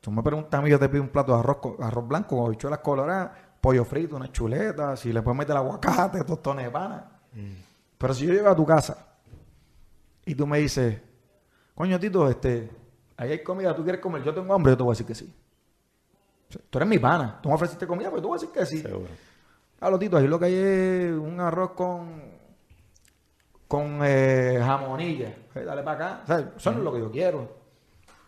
[0.00, 2.46] tú me preguntas a mí, yo te pido un plato de arroz, arroz blanco con
[2.46, 7.10] habichuelas coloradas, pollo frito, una chuleta, si le puedes meter aguacate, tostones de pana.
[7.32, 7.52] Mm.
[7.98, 9.06] Pero si yo llego a tu casa
[10.24, 11.00] y tú me dices,
[11.74, 12.70] coño Tito, este,
[13.16, 15.14] ahí hay comida, tú quieres comer, yo tengo hambre, yo te voy a decir que
[15.14, 15.34] sí.
[16.70, 18.78] tú eres mi pana, tú me ofreciste comida, pues tú vas a decir que sí.
[18.80, 19.29] Seguro.
[19.80, 22.30] Claro, Tito, ahí lo que hay es un arroz con
[23.70, 25.32] con eh, jamonilla.
[25.54, 26.20] dale para acá.
[26.24, 27.48] O sea, eso no es lo que yo quiero.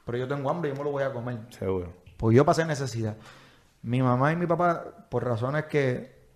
[0.04, 1.40] Pero yo tengo hambre y yo me lo voy a comer.
[1.50, 1.92] Seguro.
[2.16, 3.16] Pues yo pasé necesidad.
[3.82, 6.28] Mi mamá y mi papá, por razones que,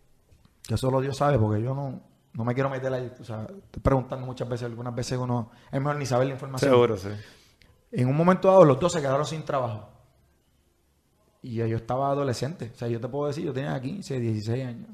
[0.66, 2.02] que solo Dios sabe, porque yo no,
[2.32, 3.12] no me quiero meter ahí.
[3.20, 6.72] O sea, estoy preguntando muchas veces, algunas veces uno es mejor ni saber la información.
[6.72, 7.10] Seguro, sí.
[7.92, 9.88] En un momento dado, los dos se quedaron sin trabajo.
[11.42, 12.72] Y yo estaba adolescente.
[12.74, 14.88] O sea, yo te puedo decir, yo tenía 15, 16 años.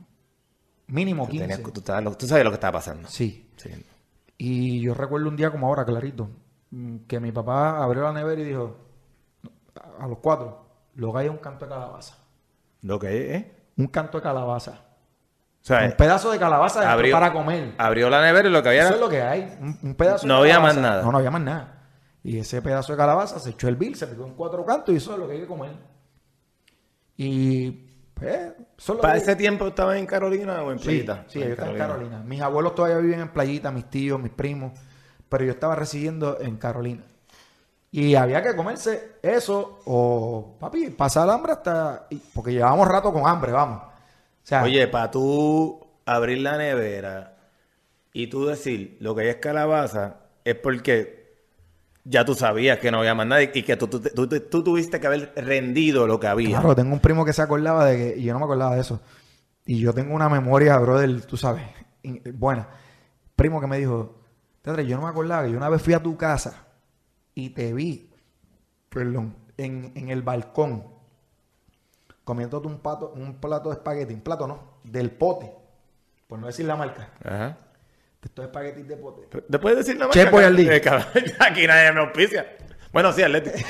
[0.93, 1.49] Mínimo Tú, 15.
[1.49, 3.09] tenías- tú estabas lo- tú sabes lo que estaba pasando.
[3.09, 3.51] Sí.
[3.57, 3.71] Sí.
[4.39, 6.29] Y yo recuerdo un día como ahora, clarito,
[6.71, 8.77] mm, que mi papá abrió la nevera y dijo,
[9.99, 12.17] a los cuatro, lo que hay es un canto de calabaza.
[12.83, 13.53] Lo que es, ¿eh?
[13.79, 14.73] Un canto de calabaza.
[14.73, 17.75] O sea, Un pedazo de calabaza abrió- para comer.
[17.79, 19.57] abrió la nevera y lo que había Eso es lo que hay.
[19.61, 20.75] Un, un pedazo de No había calabaza.
[20.81, 21.03] más nada.
[21.05, 21.79] No, no había más nada.
[22.25, 24.99] Y ese pedazo de calabaza se echó el bill, se picó en cuatro cantos y
[24.99, 25.73] eso es lo que hay que comer.
[27.17, 27.92] Y
[28.89, 31.25] lo ¿Para que- ese tiempo estabas en Carolina o en Sí, Playita?
[31.29, 32.23] sí, yo estaba en Carolina.
[32.25, 34.73] Mis abuelos todavía viven en Playita, mis tíos, mis primos,
[35.29, 37.03] pero yo estaba residiendo en Carolina.
[37.91, 42.07] Y había que comerse eso o, papi, pasar hambre hasta...
[42.35, 43.83] Porque llevábamos rato con hambre, vamos.
[43.83, 43.91] O
[44.47, 47.37] sea, Oye, para tú abrir la nevera
[48.13, 51.22] y tú decir lo que hay es calabaza, es porque
[52.05, 54.99] ya tú sabías que no había más nada y que tú, tú, tú- tú- tuviste
[55.01, 56.59] que haber rendido lo que había.
[56.59, 58.19] claro, tengo un primo que se acordaba de que...
[58.21, 59.01] Y yo no me acordaba de eso.
[59.65, 61.63] Y yo tengo una memoria, brother, tú sabes,
[62.35, 62.69] buena.
[63.37, 64.19] Primo que me dijo,
[64.63, 66.67] Teatre, yo no me acordaba que yo una vez fui a tu casa
[67.35, 68.11] y te vi,
[68.89, 70.85] perdón, en, en el balcón
[72.25, 75.53] comiéndote un, pato, un plato de espagueti, un plato no, del pote,
[76.29, 77.57] por no decir la marca, Ajá.
[78.23, 79.43] De estos espaguetis de pote.
[79.49, 80.77] ¿Después decir la Chef Boyardee.
[80.77, 81.07] Eh, cabrón,
[81.41, 82.57] Aquí nadie me auspicia.
[82.93, 83.51] Bueno, sí, Atleti.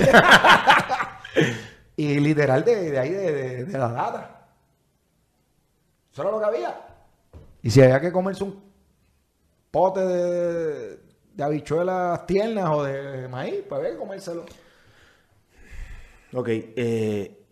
[1.97, 4.47] Y literal de, de ahí, de, de- de la lata.
[6.11, 6.81] Eso era lo que había.
[7.63, 8.63] Y si había que comerse un
[9.71, 10.99] pote de,
[11.35, 14.45] de habichuelas tiernas o de maíz, pues había que comérselo.
[16.35, 17.45] ok, eh,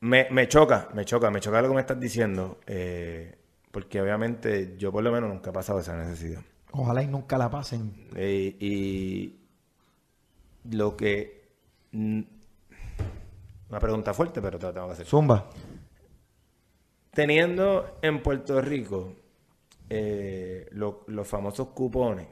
[0.00, 2.58] me, me choca, me choca, me choca lo que me estás diciendo.
[2.66, 3.36] eh,
[3.70, 6.42] porque obviamente yo por lo menos nunca he pasado esa necesidad.
[6.72, 8.08] Ojalá y nunca la pasen.
[8.14, 9.40] Eh, y
[10.70, 11.48] lo que...
[11.92, 12.20] mm,
[13.70, 15.06] Una pregunta fuerte, pero te la tengo que hacer.
[15.06, 15.48] Zumba.
[17.12, 19.14] Teniendo en Puerto Rico
[19.88, 22.28] eh, lo- los famosos cupones,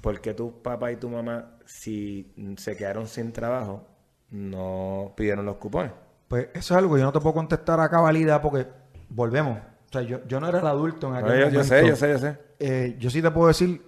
[0.00, 3.86] ¿por qué tu papá y tu mamá, si se quedaron sin trabajo,
[4.30, 5.92] no pidieron los cupones?
[6.28, 8.66] Pues eso es algo que yo no te puedo contestar a cabalidad porque
[9.10, 9.58] volvemos.
[9.92, 11.64] O sea, yo, yo no era el adulto en aquel No, yo, yo momento.
[11.64, 12.38] sé, yo sé, yo sé.
[12.58, 13.82] Eh, yo sí te puedo decir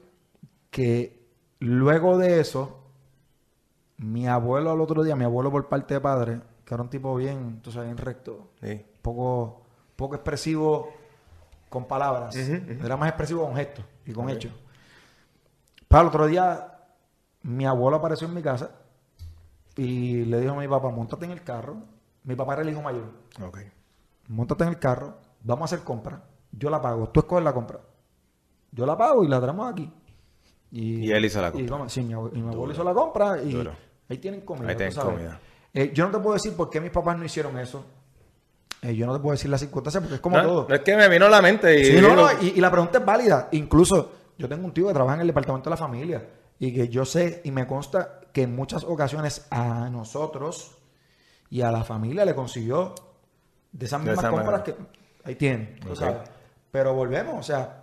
[0.71, 1.27] que
[1.61, 2.79] luego de eso,
[3.97, 7.17] mi abuelo al otro día, mi abuelo por parte de padre, que era un tipo
[7.17, 8.85] bien, tú sabes, bien recto, Sí.
[9.01, 9.63] poco,
[9.97, 10.93] poco expresivo
[11.71, 14.53] con palabras, era más expresivo con gestos y con hechos.
[15.89, 16.81] Para el otro día,
[17.43, 18.73] mi abuelo apareció en mi casa
[19.77, 21.77] y le dijo a mi papá, montate en el carro.
[22.25, 23.11] Mi papá era el hijo mayor.
[23.43, 23.59] Ok.
[24.29, 26.23] Montate en el carro, vamos a hacer compra.
[26.53, 27.81] Yo la pago, tú escoges la compra.
[28.73, 29.91] Yo la pago y la traemos aquí.
[30.73, 31.67] Y él hizo la compra.
[31.67, 33.73] y vamos- sí, mi, abue- y mi abuelo hizo la compra y Duro.
[34.09, 34.69] ahí tienen comida.
[34.69, 35.41] Ahí tienen comida.
[35.73, 37.85] Eh, yo no te puedo decir por qué mis papás no hicieron eso.
[38.83, 40.67] Eh, yo no te puedo decir las circunstancias porque es como No, todo.
[40.69, 41.85] no es que me vino a la mente y...
[41.85, 43.49] Sí, no, no, y, y la pregunta es válida.
[43.53, 46.29] Incluso yo tengo un tío que trabaja en el departamento de la familia
[46.59, 50.77] y que yo sé y me consta que en muchas ocasiones a nosotros
[51.51, 52.95] y a la familia le consiguió
[53.73, 54.65] de esas De mismas esa compras manera.
[54.65, 55.97] que ahí tienen, tú Ok.
[55.99, 56.17] sabes.
[56.71, 57.81] Pero volvemos, o sea,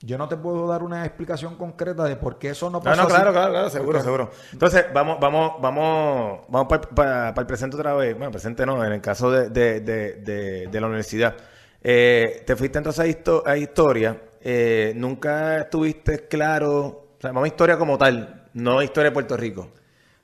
[0.00, 2.96] yo no te puedo dar una explicación concreta de por qué eso no No, pasó
[2.96, 3.14] no, así.
[3.14, 4.30] claro, claro, claro, seguro, seguro.
[4.52, 8.16] Entonces, vamos, vamos, vamos, vamos para el presente otra vez.
[8.16, 11.36] Bueno, presente no, en el caso de, de, de, de, la universidad.
[11.80, 14.20] Eh, te fuiste entonces a, histo- a historia.
[14.40, 16.80] Eh, nunca estuviste claro,
[17.16, 19.68] o sea, vamos a historia como tal, no historia de Puerto Rico.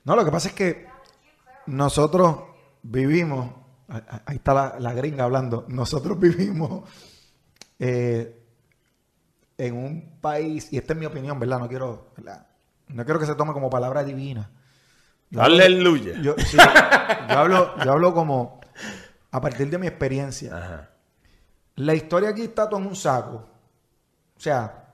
[0.02, 0.86] No, lo que pasa es que
[1.66, 2.36] nosotros
[2.82, 3.50] vivimos,
[3.88, 6.88] ahí está la, la gringa hablando, nosotros vivimos
[7.78, 8.34] eh,
[9.56, 11.58] en un país, y esta es mi opinión, ¿verdad?
[11.58, 12.46] No quiero, ¿verdad?
[12.88, 14.50] No quiero que se tome como palabra divina.
[15.30, 16.20] Yo hablo- Aleluya.
[16.22, 18.60] Yo, sí, yo hablo, yo hablo como
[19.30, 20.56] a partir de mi experiencia.
[20.56, 20.90] Ajá.
[21.76, 23.46] La historia aquí está todo en un saco.
[24.36, 24.87] O sea,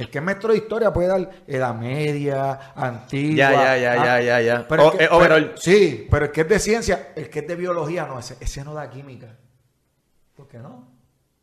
[0.00, 3.36] el que es maestro de historia puede dar Edad Media, Antigua.
[3.36, 4.68] Ya, ya, ya, ah, ya, ya, ya.
[4.68, 7.40] Pero O- el que- eh, pero- sí, pero el que es de ciencia, el que
[7.40, 9.36] es de biología, no, ese, ese no da química.
[10.34, 10.88] ¿Por qué no?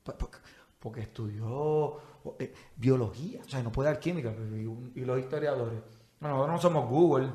[0.03, 0.37] Pues Porque,
[0.79, 1.97] porque estudió
[2.39, 4.29] eh, biología, o sea, no puede dar química.
[4.31, 5.79] Y, y los historiadores.
[6.19, 7.29] No, nosotros no somos Google.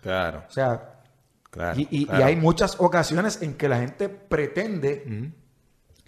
[0.00, 1.00] Claro, O sea,
[1.50, 1.78] claro.
[1.78, 2.24] y, y- y claro.
[2.24, 5.32] hay muchas ocasiones en que la gente pretende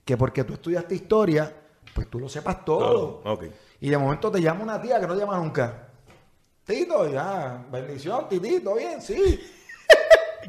[0.05, 1.53] que porque tú estudiaste historia,
[1.95, 3.21] pues tú lo sepas todo.
[3.23, 3.45] Todo, ok.
[3.81, 5.73] Y de momento te llama una tía que no te llama nunca.
[6.65, 9.41] Tito, ya, bendición, titito, bien, sí.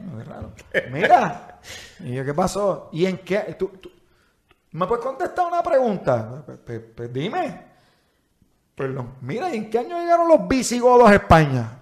[0.01, 0.51] No, raro.
[0.91, 1.59] Mira,
[1.99, 2.89] y yo, ¿qué pasó?
[2.91, 3.39] ¿Y en qué?
[3.57, 3.91] ¿Tú, tú-
[4.71, 6.43] ¿Me puedes contestar una pregunta?
[6.45, 7.65] Pues, pues- pues dime.
[8.75, 9.15] Perdón.
[9.21, 11.77] Mira, ¿y en qué año llegaron los visigodos a España?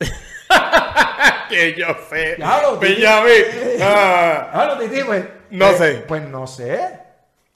[1.48, 2.36] que yo sé.
[2.38, 2.78] Titi.
[2.78, 3.32] Benjamín.
[3.82, 5.28] Ah, pues.
[5.50, 6.04] No sé.
[6.08, 6.98] Pues no sé.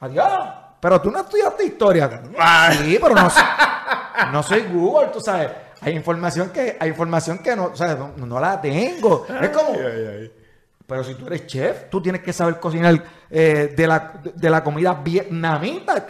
[0.01, 0.39] Adiós.
[0.81, 2.23] Pero tú no estudiaste historia.
[2.39, 2.73] Ah.
[2.73, 3.41] Sí, pero no sé.
[4.33, 5.51] No soy Google, tú sabes.
[5.83, 9.27] Hay información que, hay información que no, o sea, no, no la tengo.
[9.41, 10.33] Es como, ay, ay, ay.
[10.87, 14.63] pero si tú eres chef, tú tienes que saber cocinar eh, de, la, de la
[14.63, 16.07] comida vietnamita.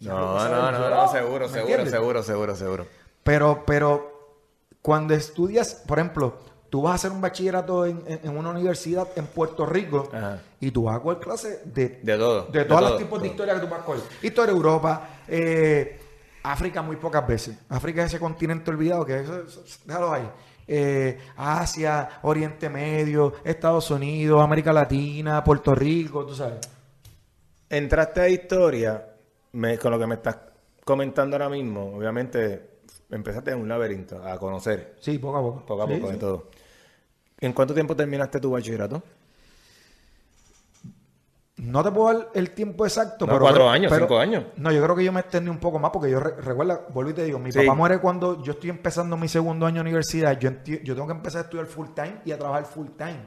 [0.00, 1.90] No, no, no, no, seguro, ¿Me seguro, entiendes?
[1.92, 2.86] seguro, seguro, seguro.
[3.22, 4.40] Pero, pero
[4.80, 6.38] cuando estudias, por ejemplo,
[6.72, 10.40] tú vas a hacer un bachillerato en, en- en una universidad en Puerto Rico Ajá.
[10.58, 13.20] y tú vas a coger clases de, De todo, de de todos los todo, tipos
[13.20, 14.00] de historia que tú vas a coger.
[14.22, 16.00] Historia de Europa, eh,
[16.44, 17.58] África muy pocas veces.
[17.68, 20.26] África es ese continente olvidado que eso, eso- déjalo ahí.
[20.66, 26.58] Eh, Asia, Oriente Medio, Estados Unidos, América Latina, Puerto Rico, tú sabes.
[27.68, 29.06] Entraste a historia,
[29.52, 30.36] me- con lo que me estás
[30.86, 32.70] comentando ahora mismo, obviamente
[33.10, 35.66] empezaste en un laberinto a conocer Sí, poco a poco.
[35.66, 36.12] poco a Sí, poco sí.
[36.14, 36.50] de todo.
[37.42, 39.02] ¿En cuánto tiempo terminaste tu bachillerato?
[41.56, 43.26] No te puedo dar el tiempo exacto.
[43.26, 44.44] No, cuatro años, cinco años.
[44.56, 47.10] No, yo creo que yo me extendí un poco más porque yo re- recuerda, vuelvo
[47.10, 47.58] y te digo, mi Sí.
[47.58, 50.38] papá muere cuando yo estoy empezando mi segundo año de universidad.
[50.38, 53.22] Yo tengo que empezar a estudiar full time y a trabajar full time.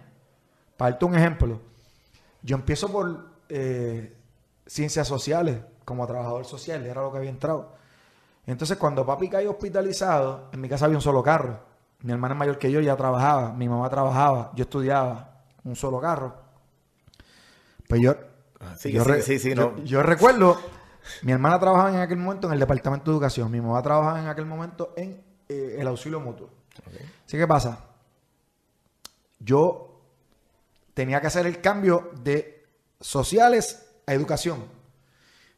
[0.76, 1.62] Para darte un ejemplo,
[2.42, 4.16] yo empiezo por eh,
[4.66, 7.74] ciencias sociales como trabajador social, era lo que había entrado.
[8.48, 11.60] Entonces, cuando papi cayó hospitalizado, en mi casa había un solo carro.
[12.06, 16.00] Mi hermana es mayor que yo, ya trabajaba, mi mamá trabajaba, yo estudiaba, un solo
[16.00, 16.36] carro.
[17.90, 18.16] Pues yo,
[18.60, 19.84] Ah, sí, yo, sí, sí, sí, yo- no.
[19.84, 20.58] yo recuerdo,
[21.24, 24.28] mi hermana trabajaba en aquel momento en el departamento de educación, mi mamá trabajaba en
[24.28, 26.50] aquel momento en eh, el auxilio mutuo.
[27.26, 27.86] Así que pasa,
[29.40, 30.02] yo
[30.94, 32.66] tenía que hacer el cambio de
[33.02, 34.64] sociales a educación.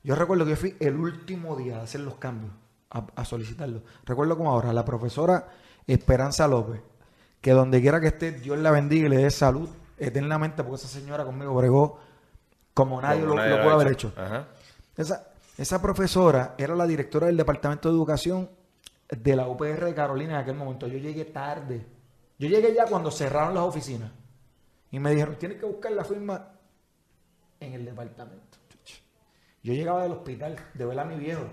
[0.04, 2.54] Yo recuerdo que yo fui el último día de hacer los cambios,
[2.90, 3.82] a, a solicitarlos.
[4.06, 5.48] Recuerdo como ahora, la profesora
[5.88, 6.82] Esperanza López,
[7.42, 10.88] que donde quiera que esté, Dios la bendiga y le dé salud eternamente, porque esa
[10.88, 12.00] señora conmigo bregó
[12.74, 14.10] como nadie Como lo, nadie lo ha haber hecho.
[14.10, 14.22] hecho.
[14.22, 14.48] Ajá.
[14.96, 18.50] Esa, esa profesora era la directora del Departamento de Educación
[19.10, 20.88] de la UPR de Carolina en aquel momento.
[20.88, 21.86] Yo llegué tarde.
[22.38, 24.12] Yo llegué ya cuando cerraron las oficinas.
[24.92, 26.50] Y me dijeron, tienes que buscar la firma
[27.60, 28.58] en el departamento.
[29.64, 31.44] Yo llegaba del hospital de ver a mi viejo.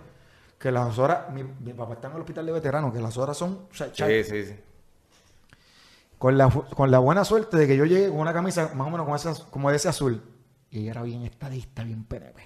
[0.59, 3.37] Que las horas, mi, mi papá está en el hospital de veteranos, que las horas
[3.37, 3.67] son...
[3.71, 4.55] o sea, Sí, sí, sí.
[6.19, 8.91] con la, con la buena suerte de que yo llegué con una camisa más o
[8.91, 10.23] menos como, esa, como de ese azul.
[10.71, 12.43] Y ella era bien estadista, bien PNP.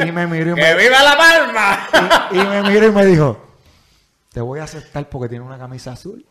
[0.00, 2.28] y, y me miró y me, ¡Que viva la palma!
[2.32, 3.40] y, y me miró y me dijo,
[4.32, 6.26] te voy a aceptar porque tiene una camisa azul.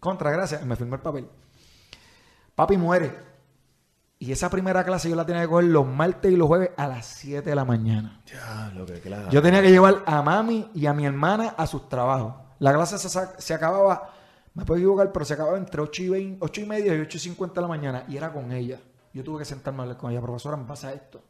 [0.00, 0.62] Contra, gracias.
[0.62, 1.28] Y me firmó el papel.
[2.54, 3.31] Papi muere.
[4.22, 6.86] Y esa primera clase yo la tenía que coger los martes y los jueves a
[6.86, 8.20] las 7 de la mañana.
[8.26, 9.28] Ya, lo que claro.
[9.30, 12.34] Yo tenía que llevar a mami y a mi hermana a sus trabajos.
[12.60, 14.10] La clase se, acababa,
[14.54, 17.16] me puedo equivocar, pero se acababa entre 8 y, 20, 8 y media y 8
[17.16, 18.04] y 50 de la mañana.
[18.06, 18.78] Y era con ella.
[19.12, 20.20] Yo tuve que sentarme a hablar con ella.
[20.20, 21.20] Profesora, me pasa esto.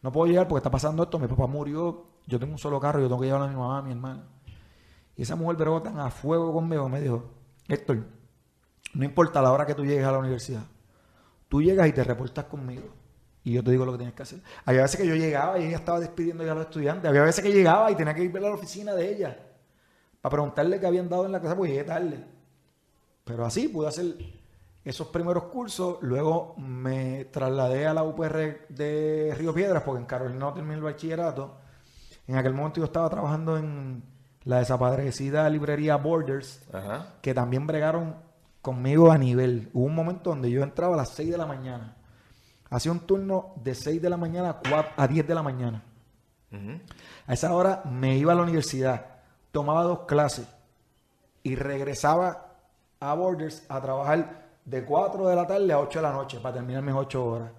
[0.00, 1.18] No puedo llegar porque está pasando esto.
[1.18, 2.04] Mi papá murió.
[2.24, 3.00] Yo tengo un solo carro.
[3.00, 4.22] Yo tengo que llevar a mi mamá, a mi hermana.
[5.16, 6.88] Y esa mujer bregó tan a fuego conmigo.
[6.88, 7.32] Me dijo,
[7.66, 8.04] Héctor,
[8.94, 10.62] no importa la hora que tú llegues a la universidad.
[11.48, 12.84] Tú llegas y te reportas conmigo.
[13.44, 14.40] Y yo te digo lo que tienes que hacer.
[14.64, 17.08] Había veces que yo llegaba y ella estaba despidiendo ya a los estudiantes.
[17.08, 19.38] Había veces que llegaba y tenía que ir a la oficina de ella.
[20.20, 22.24] Para preguntarle qué habían dado en la clase, porque llegué tarde.
[23.24, 24.16] Pero así pude hacer
[24.84, 25.98] esos primeros cursos.
[26.02, 30.82] Luego me trasladé a la UPR de Río Piedras, porque en Carolina no terminé el
[30.82, 31.56] bachillerato.
[32.26, 34.02] En aquel momento yo estaba trabajando en
[34.44, 37.14] la desaparecida librería Borders Ajá.
[37.22, 38.16] que también bregaron
[38.62, 39.70] conmigo a nivel.
[39.72, 41.96] Hubo un momento donde yo entraba a las 6 de la mañana.
[42.70, 45.82] Hacía un turno de 6 de la mañana a, 4 a 10 de la mañana.
[47.26, 49.04] A esa hora me iba a la universidad,
[49.52, 50.46] tomaba dos clases
[51.42, 52.54] y regresaba
[53.00, 56.54] a Borders a trabajar de 4 de la tarde a 8 de la noche para
[56.56, 57.50] terminar mis 8 horas.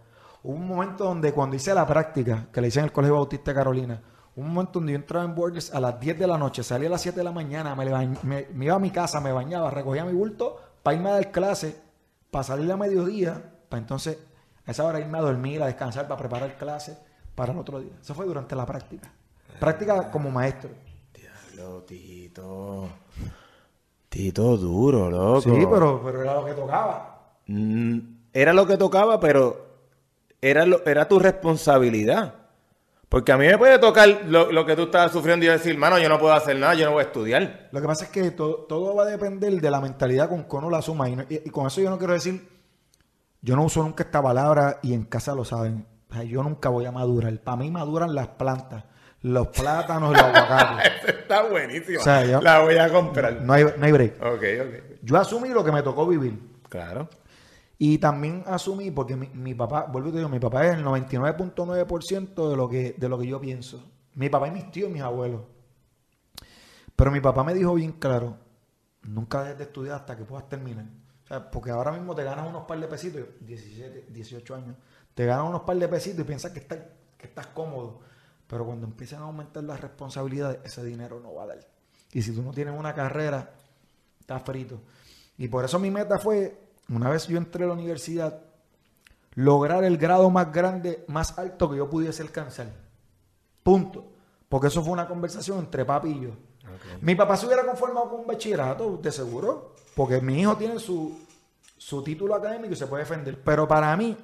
[0.43, 3.51] Hubo un momento donde cuando hice la práctica, que la hice en el Colegio Bautista
[3.51, 4.01] de Carolina,
[4.35, 6.91] un momento donde yo entraba en Borders a las 10 de la noche, salía a
[6.91, 7.85] las 7 de la mañana, me,
[8.23, 10.57] me- me iba a mi casa, me bañaba, recogía mi bulto
[10.89, 11.75] para irme a dar clase,
[12.32, 14.17] para salir a mediodía, para entonces
[14.65, 16.97] a esa hora irme a dormir, a descansar, para preparar clase
[17.36, 17.91] para el otro día.
[18.02, 19.12] Eso fue durante la práctica.
[19.60, 20.71] Práctica como maestro.
[21.13, 22.89] Diablo, Tito.
[24.10, 25.41] Tito duro, loco.
[25.41, 27.34] Sí, pero, pero era lo que tocaba.
[27.45, 27.99] Mm,
[28.34, 29.67] Era lo que tocaba, pero
[30.41, 32.34] era, lo- era tu responsabilidad.
[33.10, 35.76] Porque a mí me puede tocar lo, lo que tú estás sufriendo y yo decir,
[35.78, 37.67] mano, yo no puedo hacer nada, yo no voy a estudiar.
[37.72, 40.56] Lo que pasa es que to- todo va a depender de la mentalidad con que
[40.56, 41.10] uno la suma.
[41.10, 42.48] Y, no- y- y con eso yo no quiero decir,
[43.41, 45.88] yo no uso nunca esta palabra y en casa lo saben.
[46.10, 47.36] O sea, yo nunca voy a madurar.
[47.39, 48.84] Para mí maduran las plantas.
[49.22, 50.91] los plátanos, los aguacates.
[51.08, 52.00] Está buenísimo.
[52.00, 53.41] O sea, yo- La voy a comprar.
[53.41, 54.13] No hay, no hay break.
[54.24, 55.00] Ok, ok.
[55.02, 56.39] Yo asumí lo que me tocó vivir.
[56.69, 57.10] Claro.
[57.81, 62.49] Y también asumí, porque mi, papá, vuelvo y te digo, mi papá es el 99.9%
[62.49, 63.81] de lo que de lo que yo pienso.
[64.15, 65.43] Mi papá y mis tíos y mis abuelos.
[66.93, 68.35] Pero mi papá me dijo bien claro,
[69.03, 70.83] nunca dejes de estudiar hasta que puedas terminar.
[71.23, 74.75] O sea, porque ahora mismo te ganas unos par de pesitos, 17, 18 años,
[75.13, 76.79] te ganas unos par de pesitos y piensas que estás,
[77.17, 78.01] que estás cómodo.
[78.45, 81.59] Pero cuando empiezan a aumentar las responsabilidades, ese dinero no va a dar.
[82.11, 83.51] Y si tú no tienes una carrera,
[84.19, 84.81] estás frito.
[85.37, 88.41] Y por eso mi meta fue, una vez yo entré a la universidad,
[89.36, 92.67] lograr el grado más grande, más alto que yo pudiese alcanzar.
[93.63, 94.06] Punto.
[94.49, 96.32] Porque eso fue una conversación entre papi y yo.
[97.02, 101.17] Mi papá se hubiera conformado con un bachillerato, de seguro, porque mi hijo tiene su,
[101.78, 103.39] su título académico y se puede defender.
[103.43, 104.17] Pero para mí,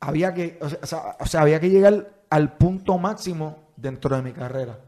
[0.00, 4.32] había que, o sea, o sea, había que llegar al punto máximo dentro de mi
[4.32, 4.78] carrera.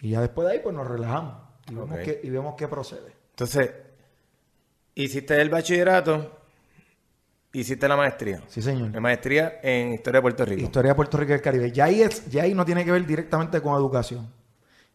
[0.00, 1.34] Y ya después de ahí, pues nos relajamos
[1.68, 3.12] y vemos, qué, y vemos qué procede.
[3.30, 3.70] Entonces,
[5.04, 6.38] hiciste el bachillerato,
[7.52, 8.42] hiciste la maestría.
[8.48, 8.90] Sí, señor.
[8.92, 10.62] La maestría en Historia de Puerto Rico.
[10.62, 11.72] Historia de Puerto Rico y el Caribe.
[11.72, 14.28] Ya ahí, es, ya ahí no tiene que ver directamente con educación.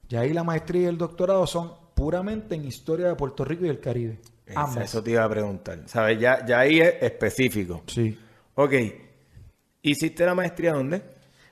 [0.10, 3.70] Ya ahí la maestría y el doctorado son puramente en Historia de Puerto Rico y
[3.70, 4.20] el Caribe.
[4.56, 4.86] Ambas.
[4.86, 5.80] Eso te iba a preguntar.
[5.86, 6.20] ¿Sabes?
[6.20, 7.84] Ya, ya ahí es específico.
[7.88, 8.18] Sí.
[8.56, 8.74] Ok.
[9.82, 11.02] ¿Hiciste la maestría dónde?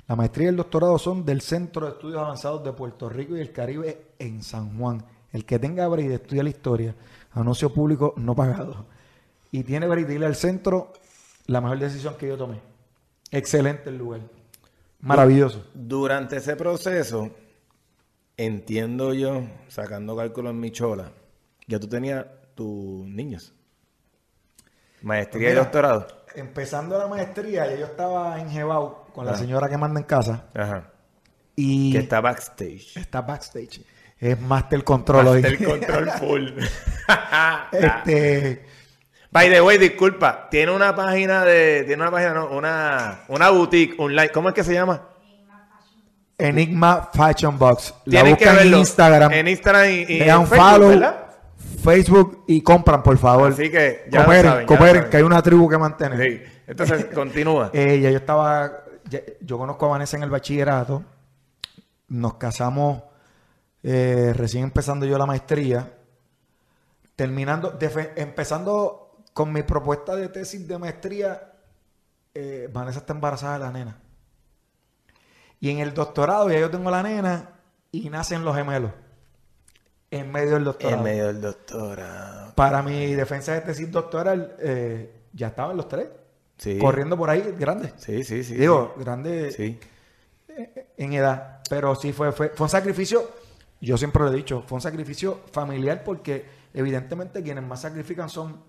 [0.08, 3.40] La maestría y el doctorado son del Centro de Estudios Avanzados de Puerto Rico y
[3.40, 5.04] el Caribe en San Juan.
[5.32, 6.96] El que tenga break de estudiar la historia,
[7.34, 8.86] anuncio público no pagado.
[9.52, 10.94] Y tiene ir al centro,
[11.48, 12.62] la mejor decisión que yo tomé.
[13.32, 14.22] Excelente el lugar.
[15.00, 15.66] Maravilloso.
[15.74, 17.32] Durante ese proceso,
[18.38, 21.12] entiendo yo, sacando cálculos en mi chola,
[21.68, 23.54] ya tú tenías tus niños.
[25.02, 26.08] Maestría y doctorado.
[26.36, 30.46] Empezando la maestría, ya yo estaba en Jebau con la señora que manda en casa.
[30.54, 30.92] Ajá.
[31.56, 32.96] Y Que está backstage.
[32.98, 33.84] está backstage.
[34.22, 35.42] Es Master Control hoy.
[35.44, 36.48] el control full.
[37.72, 38.66] este,
[39.32, 43.96] By the way, disculpa, tiene una página de, tiene una página, no, una, una boutique
[43.98, 45.02] online, ¿cómo es que se llama?
[46.38, 47.94] Enigma Fashion Box.
[48.06, 49.32] La Tienen que buscan en Instagram.
[49.32, 51.16] En Instagram y, y en Facebook, follow, ¿verdad?
[51.84, 53.54] Facebook y compran, por favor.
[53.54, 55.10] Así que ya lo cooperen, saben, ya cooperen, lo saben.
[55.12, 56.20] que hay una tribu que mantener.
[56.20, 56.42] Sí.
[56.68, 57.70] Entonces, continúa.
[57.74, 58.72] Eh, ya yo estaba,
[59.10, 61.04] ya- yo conozco a Vanessa en el bachillerato,
[62.10, 63.04] nos casamos
[63.84, 65.94] eh, recién empezando yo la maestría,
[67.16, 67.78] terminando,
[68.16, 71.54] empezando con mi propuesta de tesis de maestría,
[72.34, 73.98] eh, Vanessa está embarazada de la nena.
[75.60, 77.50] Y en el doctorado ya yo tengo la nena
[77.92, 78.92] y nacen los gemelos
[80.10, 80.98] en medio del doctorado.
[80.98, 82.54] En medio del doctorado.
[82.56, 86.08] Para mi defensa de tesis doctoral eh, ya estaban los tres
[86.58, 86.78] Sí.
[86.78, 87.94] corriendo por ahí grandes.
[87.98, 88.54] Sí, sí, sí.
[88.56, 89.80] Digo, grande Sí.
[90.98, 91.62] en edad.
[91.70, 93.28] Pero sí fue, fue, fue un sacrificio,
[93.88, 98.64] yo siempre lo he dicho, fue un sacrificio familiar porque evidentemente quienes más sacrifican son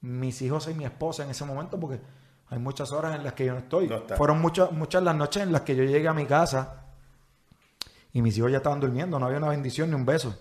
[0.00, 2.00] mis hijos y mi esposa en ese momento porque
[2.48, 3.88] hay muchas horas en las que yo no estoy.
[3.88, 4.02] No.
[4.16, 6.86] Fueron muchas, muchas las noches en las que yo llegué a mi casa
[8.12, 10.34] y mis hijos ya estaban durmiendo, no había una bendición ni un beso.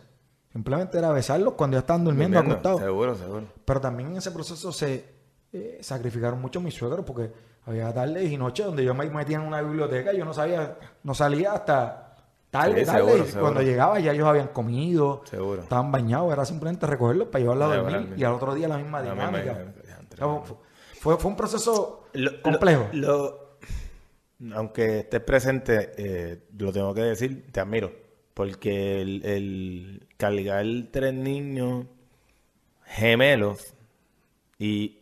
[0.52, 2.82] Simplemente era besarlos cuando ya estaban durmiendo, Durmiendo, acostados.
[2.82, 3.48] Seguro, seguro.
[3.64, 5.14] Pero también en ese proceso se
[5.52, 7.32] eh, sacrificaron mucho mis suegros porque
[7.66, 10.78] había tardes y noches donde yo me metía en una biblioteca y yo no sabía,
[11.04, 12.09] no salía hasta
[12.50, 13.00] tarde, Sí, tarde.
[13.00, 13.42] seguro, y seguro.
[13.42, 15.62] Cuando llegaba ya ellos habían comido, Seguro.
[15.64, 19.02] estaban bañados, era simplemente recogerlos para llevarlos a dormir y al otro día la misma
[19.02, 19.74] La misma dinámica.
[21.00, 22.88] fue, fue- un proceso Lo- complejo.
[22.94, 23.58] lo-
[24.40, 27.92] lo- aunque estés presente, eh, lo tengo que decir, te admiro.
[28.34, 31.86] Porque el, el cargar tres niños
[32.86, 33.74] gemelos
[34.58, 35.00] y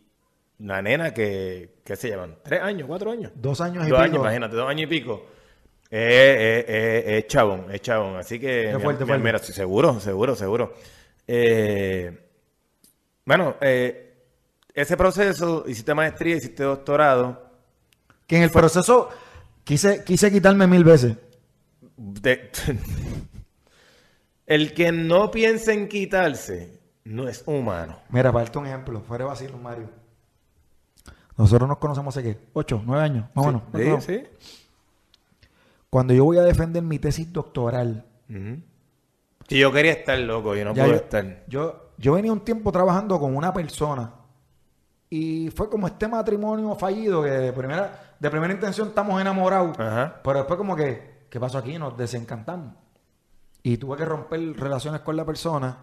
[0.58, 2.36] una nena que, ¿qué se llaman?
[2.42, 2.88] ¿Tres años?
[2.88, 3.30] ¿Cuatro años?
[3.36, 4.02] Dos años y Dos pico.
[4.02, 5.24] años, imagínate, dos años y pico.
[5.90, 8.16] Es, es- es- es chabón, es chabón.
[8.16, 9.12] Así que, mi- fuerte, mi fuerte.
[9.14, 10.74] admiración, seguro, seguro, seguro.
[11.26, 12.26] Eh,
[13.24, 14.04] bueno, eh,
[14.74, 17.46] ese proceso, hiciste maestría, hiciste doctorado.
[18.26, 19.08] Que en el proceso
[19.64, 21.16] quise, quise quitarme mil veces.
[21.96, 22.50] de-
[24.46, 27.98] el que no piensa en quitarse no es humano.
[28.10, 29.88] Mira, para darte un ejemplo, fuera de vacilo, Mario.
[31.36, 34.04] Nosotros nos conocemos hace qué, ocho, nueve años, menos.
[34.04, 34.22] Sí, sí.
[35.90, 38.60] Cuando yo voy a defender mi tesis doctoral, Ujú.
[39.48, 41.44] Sí, yo quería estar loco, yo no puedo yo, estar.
[41.48, 44.12] Yo, yo venía un tiempo trabajando con una persona
[45.08, 50.20] y fue como este matrimonio fallido que de primera, de primera intención estamos enamorados, Ajá.
[50.22, 51.78] pero después como que, ¿qué pasó aquí?
[51.78, 52.74] Nos desencantamos.
[53.62, 55.78] Y tuve que romper relaciones con la persona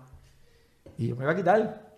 [0.97, 1.95] y yo me iba a quitar.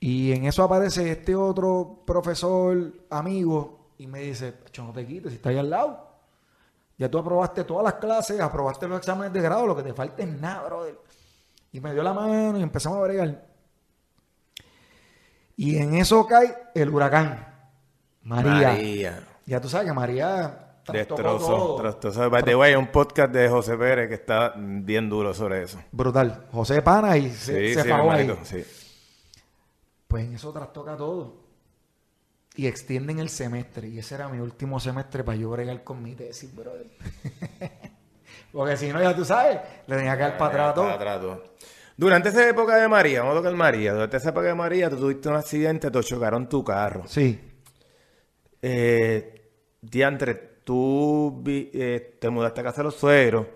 [0.00, 5.36] Y en eso aparece este otro profesor, amigo, y me dice, no te quites, si
[5.36, 6.08] está ahí al lado.
[6.96, 10.22] Ya tú aprobaste todas las clases, aprobaste los exámenes de grado, lo que te falta
[10.22, 10.98] es nada, brother.
[11.72, 13.44] Y me dio la mano y empezamos a bregar.
[15.56, 17.46] Y en eso cae el huracán.
[18.22, 18.52] María.
[18.68, 19.28] María.
[19.46, 20.96] Ya tú sabes que María todo.
[21.76, 22.30] destrozó.
[22.30, 25.80] By the way, un podcast de José Pérez que está bien duro sobre eso.
[25.92, 26.46] Brutal.
[26.52, 28.38] José Pana y se, Sí, se sí, ahí.
[28.44, 28.64] sí.
[30.08, 31.43] Pues en eso trastoca todo.
[32.56, 33.88] Y extienden el semestre.
[33.88, 36.86] Y ese era mi último semestre para yo bregar con mi tesis, brother.
[38.52, 41.20] Porque si no, ya tú sabes, le tenía que dar para atrás.
[41.96, 43.92] Durante esa época de María, vamos a tocar María.
[43.92, 47.02] Durante esa época de María, tú tuviste un accidente, te chocaron tu carro.
[47.06, 47.40] Sí.
[48.62, 49.50] Eh,
[49.80, 50.34] Diantre,
[50.64, 53.46] tú vi- eh, te mudaste a casa de los suegros,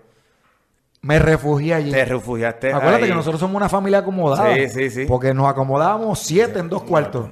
[1.01, 1.91] Me refugié allí.
[1.91, 3.09] te refugiaste Acuérdate ahí.
[3.09, 4.53] que nosotros somos una familia acomodada.
[4.53, 5.05] Sí, sí, sí.
[5.07, 7.29] Porque nos acomodábamos siete en dos cuartos.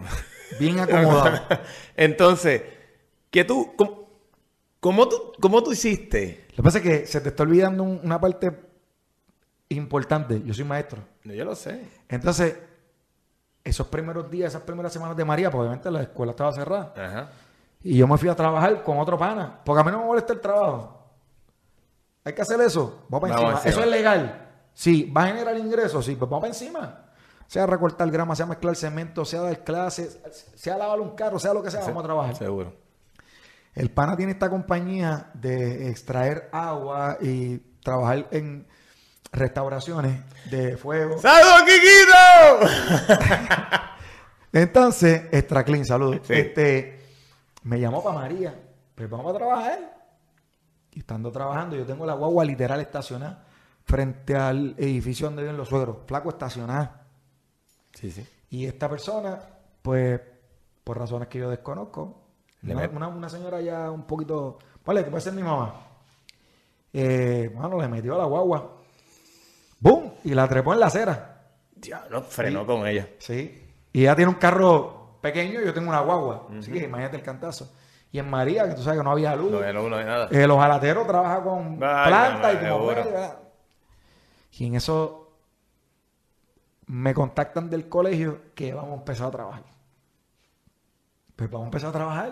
[0.60, 1.42] Bien acomodados.
[1.96, 2.62] Entonces,
[3.32, 4.10] ¿qué tú, cómo,
[4.80, 6.46] cómo tú, cómo tú hiciste?
[6.52, 8.52] Lo que pasa es que se te está olvidando un- una parte
[9.70, 10.42] importante.
[10.44, 11.02] Yo soy maestro.
[11.24, 11.82] Yo lo sé.
[12.10, 12.58] Entonces,
[13.64, 16.94] esos primeros días, esas primeras semanas de María, pues obviamente la escuela estaba cerrada.
[16.96, 17.30] Ajá.
[17.84, 19.60] Y yo me fui a trabajar con otro pana.
[19.64, 20.94] Porque a mí no me molesta el trabajo.
[22.24, 23.06] Hay que hacer eso.
[23.10, 23.70] Vamos para Vamos encima.
[23.70, 23.70] encima.
[23.72, 24.48] Eso es legal.
[24.74, 26.06] Sí, va a generar ingresos.
[26.06, 27.04] Sí, pues vamos para encima.
[27.48, 30.20] Sea recortar grama, sea mezclar cemento, sea dar clases,
[30.56, 32.36] sea lavar un carro, sea lo que sea, vamos a trabajar.
[32.36, 32.74] Seguro.
[33.74, 38.68] El pana tiene esta compañía de extraer agua y trabajar en
[39.32, 40.20] restauraciones
[40.50, 41.20] de fuego.
[41.20, 43.14] ¡Saludos, Kikito!
[44.54, 46.22] Entonces, Extra Clean, saludos.
[46.24, 46.34] Sí.
[46.34, 47.00] Este,
[47.64, 48.60] me llamó para María.
[48.96, 49.98] Pues vamos a trabajar.
[50.92, 53.46] Y estando trabajando, yo tengo la guagua literal estacionada
[53.84, 55.98] frente al edificio donde viven los suegros.
[56.08, 57.07] Flaco estacionada.
[58.00, 58.28] Sí, sí.
[58.52, 59.40] Y esta persona,
[59.82, 60.22] pues,
[60.84, 62.22] por razones que yo desconozco,
[62.62, 65.74] Le una, una- una señora ya un poquito, vale, que puede ser mi mamá,
[66.94, 68.72] eh, bueno, le metió a la guagua,
[69.80, 70.12] ¡boom!
[70.24, 71.42] Y la trepó en la acera.
[71.76, 73.08] Diablo, frenó con ella.
[73.20, 73.64] Sí.
[73.94, 76.48] Y ella tiene un carro pequeño y yo tengo una guagua.
[76.58, 77.72] Así que imagínate el cantazo.
[78.12, 79.52] Y en María, que tú sabes que no había luz.
[79.52, 80.28] No, no, no, nada.
[80.32, 82.92] Eh, los jalateros trabajan con Ay, planta y como.
[84.54, 85.27] Y en eso
[86.88, 89.64] me contactan del colegio que vamos a empezar a trabajar.
[91.36, 92.32] Pues vamos a empezar a trabajar.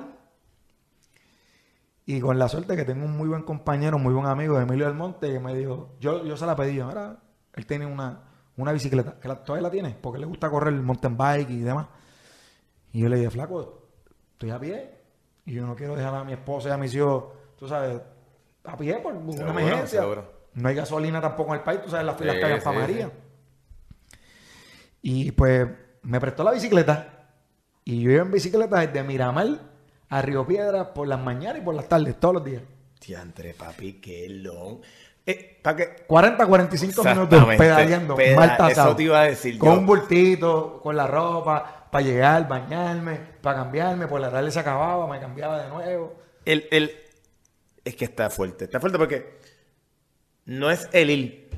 [2.07, 4.95] Y con la suerte que tengo un muy buen compañero, muy buen amigo, Emilio del
[4.95, 7.17] Monte, que me dijo, yo, yo se la pedí, ahora
[7.53, 8.21] él tiene una,
[8.57, 11.59] una bicicleta, que la- todavía la tiene, porque le gusta correr el mountain bike y
[11.61, 11.87] demás.
[12.93, 13.87] Y yo le dije, flaco,
[14.33, 14.91] estoy a pie
[15.45, 17.25] y yo no quiero dejar a mi esposa y a mis hijos,
[17.57, 17.99] tú sabes,
[18.63, 20.01] a pie por una Seguro, emergencia.
[20.01, 20.31] seguro.
[20.53, 22.63] No hay gasolina tampoco en el país, tú sabes las filas Sí, que hay sí,
[22.63, 23.07] para María.
[23.07, 23.13] sí.
[25.07, 25.67] Y pues
[26.01, 27.27] me prestó la bicicleta
[27.83, 29.47] y yo iba en bicicleta desde Miramar
[30.09, 32.63] a Río Piedra por las mañanas y por las tardes, todos los días.
[33.05, 34.79] Diantre, papi, qué long.
[35.27, 35.95] Eh, ¿Para qué?
[36.07, 38.87] 40, 45 minutos pedaleando, Peda- mal tasado.
[38.89, 39.79] eso te iba a decir Con yo.
[39.79, 45.07] un bultito, con la ropa, para llegar, bañarme, para cambiarme, por la tarde se acababa,
[45.07, 46.15] me cambiaba de nuevo.
[46.45, 46.91] El, el,
[47.83, 48.65] es que está fuerte.
[48.65, 49.37] Está fuerte porque
[50.45, 51.49] no es el ir,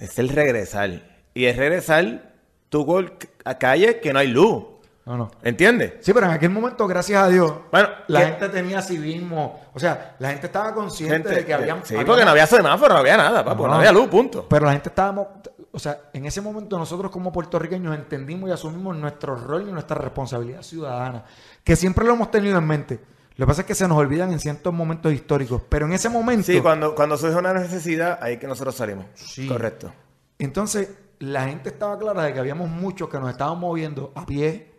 [0.00, 0.90] es el regresar.
[1.34, 2.33] Y el regresar,
[2.74, 3.12] tú por
[3.44, 4.64] a calle que no hay luz.
[5.06, 5.30] No, no.
[5.42, 5.92] ¿Entiendes?
[6.00, 9.60] Sí, pero en aquel momento, gracias a Dios, Bueno, la que- gente tenía civismo.
[9.74, 11.84] O sea, la gente estaba consciente Gente, de que habían...
[11.84, 13.74] sí, habían- porque no había semáforo, no había nada, papo, no, No.
[13.74, 14.46] había luz, punto.
[14.48, 15.26] Pero la gente estábamos,
[15.70, 19.96] o sea, en ese momento nosotros como puertorriqueños entendimos y asumimos nuestro rol y nuestra
[19.98, 21.24] responsabilidad ciudadana,
[21.62, 22.98] que siempre lo hemos tenido en mente.
[23.36, 26.08] Lo que pasa es que se nos olvidan en ciertos momentos históricos, pero en ese
[26.08, 29.04] momento, Sí, cuando, cuando surge una necesidad, ahí es que nosotros salimos.
[29.14, 29.46] Sí.
[29.46, 29.92] Correcto.
[30.38, 30.88] entonces
[31.24, 34.72] la gente estaba clara de que habíamos muchos que nos estábamos moviendo a pie,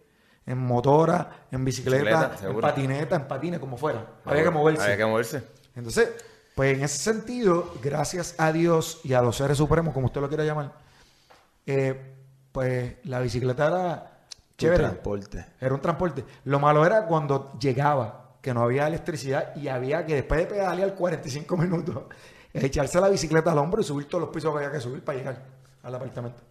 [0.45, 4.05] en motora, en bicicleta, Bicicleta, en patineta, en patines, como fuera.
[4.25, 4.83] Había que moverse.
[4.83, 5.43] Había que moverse.
[5.75, 6.09] Entonces,
[6.53, 10.27] pues en ese sentido, gracias a Dios y a los seres supremos, como usted lo
[10.27, 10.73] quiera llamar,
[11.65, 12.15] eh,
[12.51, 14.17] pues la bicicleta era
[14.57, 14.83] chévere.
[14.83, 15.45] transporte.
[15.59, 16.23] Era un transporte.
[16.43, 20.93] Lo malo era cuando llegaba, que no había electricidad y había que después de pedalear
[20.93, 22.03] 45 minutos,
[22.53, 25.17] echarse la bicicleta al hombro y subir todos los pisos que había que subir para
[25.17, 25.54] llegar
[25.85, 26.41] al apartamento.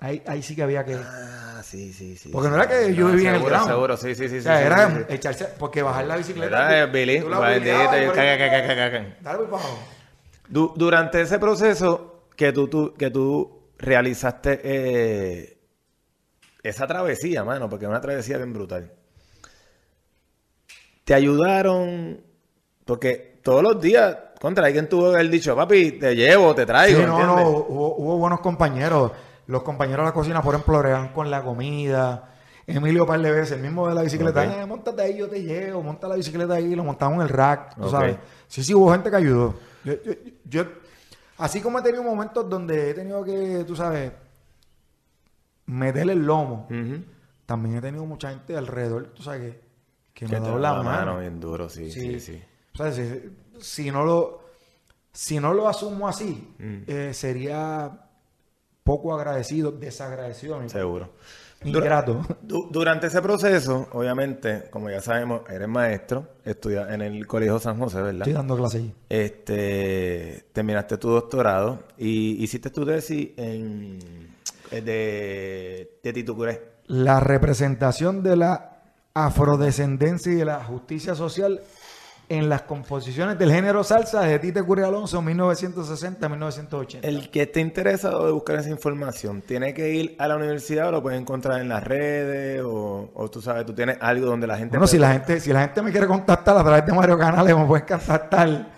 [0.00, 0.94] Ahí, ahí sí que había que...
[0.96, 2.30] Ah, sí, sí, sí.
[2.30, 3.70] Porque no era que yo No, vivía en el seguro, ground.
[3.70, 4.38] Seguro, sí, sí, sí.
[4.38, 5.14] o sea, sí, era sí, sí.
[5.14, 5.44] echarse...
[5.58, 6.50] Porque bajar la bicicleta...
[6.50, 7.18] ¿Verdad, tú- Billy?
[9.20, 9.78] Dale por abajo.
[10.48, 15.58] Du- durante ese proceso que tú, tú- que tú realizaste eh,
[16.64, 18.90] esa travesía, mano, porque es una travesía bien brutal.
[21.04, 22.20] Te ayudaron,
[22.84, 26.98] porque todos los días, contra alguien tuvo que haber dicho, papi, te llevo, te traigo.
[26.98, 29.12] Sí, no, no, hubo, hubo buenos compañeros.
[29.46, 32.28] Los compañeros de la cocina, por ejemplo, bregan con la comida.
[32.66, 34.44] Emilio par de veces, el mismo de la bicicleta.
[34.44, 37.76] Eh, montate ahí, yo te llevo, monta la bicicleta ahí, lo montamos en el rack,
[37.76, 38.16] tú sabes.
[38.48, 39.54] Sí, sí, hubo gente que ayudó.
[40.44, 40.64] Yo,
[41.38, 44.10] así como he tenido momentos donde he tenido que, tú sabes,
[45.66, 46.66] meterle el lomo,
[47.46, 49.54] también he tenido mucha gente alrededor, tú sabes,
[50.14, 51.20] que, que me ha dado la, mano.
[51.20, 52.42] bien duro, sí, sí, sí.
[52.74, 52.90] O sea,
[53.62, 54.42] si, no lo,
[55.12, 56.82] si no lo asumo así, mm.
[56.86, 57.90] eh, sería
[58.84, 60.68] poco agradecido, desagradecido.
[60.68, 61.10] Seguro.
[61.64, 62.26] Ingrato.
[62.42, 67.98] durante ese proceso, obviamente, como ya sabemos, eres maestro, estudias en el Colegio San José,
[68.02, 68.22] ¿verdad?
[68.22, 68.94] Estoy dando clase allí.
[69.08, 73.98] Este, terminaste tu doctorado y hiciste tu tesis en,
[74.70, 76.36] eh, de, de Tito
[76.88, 78.82] La representación de la
[79.14, 81.60] afrodescendencia y de la justicia social
[82.32, 87.00] en las composiciones del género salsa de Tite Curry Alonso 1960-1980.
[87.02, 90.92] El que esté interesado de buscar esa información, ¿tiene que ir a la universidad o
[90.92, 92.62] lo puede encontrar en las redes?
[92.64, 94.78] O, tú sabes, tú tienes algo donde la gente...
[94.78, 97.54] Bueno, si la gente, si la gente me quiere contactar a través de Mario Canales,
[97.54, 98.70] me pueden contactar.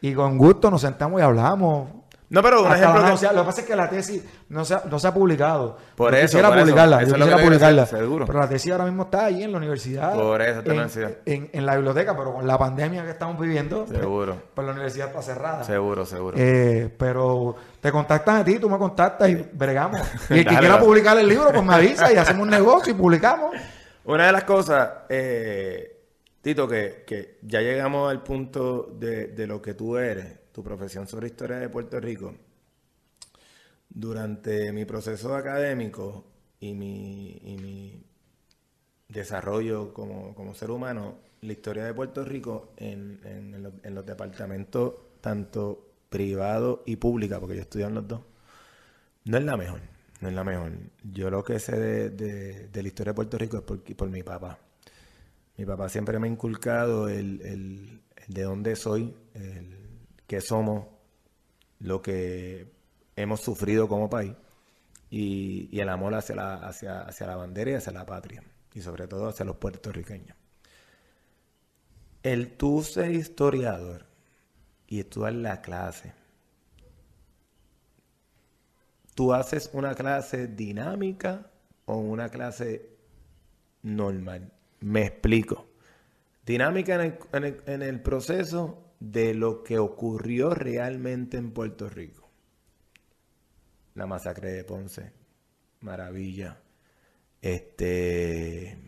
[0.00, 1.95] Y con gusto nos sentamos y hablamos.
[2.28, 4.98] No, pero un ejemplo lo que pasa es que la tesis no se ha, no
[4.98, 5.76] se ha publicado.
[5.94, 7.86] Por eso, quisiera publicarla, yo quisiera publicarla.
[7.86, 8.26] seguro.
[8.26, 10.14] Pero la tesis ahora mismo está ahí en la universidad.
[10.14, 13.38] Por eso está en, la En, en, la biblioteca, pero con la pandemia que estamos
[13.40, 14.36] viviendo, pues, seguro.
[14.54, 15.62] Pues, la universidad está cerrada.
[15.62, 16.36] Seguro, seguro.
[16.36, 20.00] Eh, pero te contactan a ti, tú me contactas y bregamos.
[20.30, 22.96] Y el que quiera publicar el libro, pues me avisa y hacemos un negocio y
[22.96, 23.54] publicamos.
[24.04, 25.96] Una de las cosas, eh,
[26.42, 31.06] Tito, que, que ya llegamos al punto de, de lo que tú eres tu profesión
[31.06, 32.34] sobre historia de Puerto Rico,
[33.90, 36.24] durante mi proceso académico
[36.58, 38.02] y mi,
[39.06, 43.20] desarrollo como, ser humano, la historia de Puerto Rico en,
[43.84, 48.22] los, departamentos tanto privado y pública, porque yo estudio en los dos,
[49.26, 49.80] no es la mejor.
[50.22, 50.72] No es la mejor.
[51.02, 51.78] Yo lo que sé
[52.08, 54.58] de, la historia de Puerto Rico es por, por, mi papá.
[55.58, 59.14] Mi papá siempre me ha inculcado el, el de dónde soy,
[60.26, 60.86] que somos,
[61.78, 62.72] lo que
[63.16, 64.32] hemos sufrido como país
[65.10, 68.42] y, el amor hacia la, hacia, hacia la bandera y hacia la patria
[68.74, 70.36] y sobre todo hacia los puertorriqueños.
[72.22, 74.04] El tú ser historiador
[74.86, 76.12] y estudiar la clase,
[79.14, 81.50] tú haces una clase dinámica
[81.84, 82.90] o una clase
[83.82, 84.52] normal.
[84.80, 85.68] Me explico.
[86.44, 92.28] Dinámica en el, en el proceso de lo que ocurrió realmente en Puerto Rico.
[93.94, 95.12] La masacre de Ponce,
[95.80, 96.58] maravilla.
[97.40, 98.78] Este,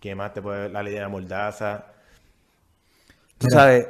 [0.00, 1.86] ¿qué más te puede la ley de la mordaza?
[3.38, 3.88] Tú sabes,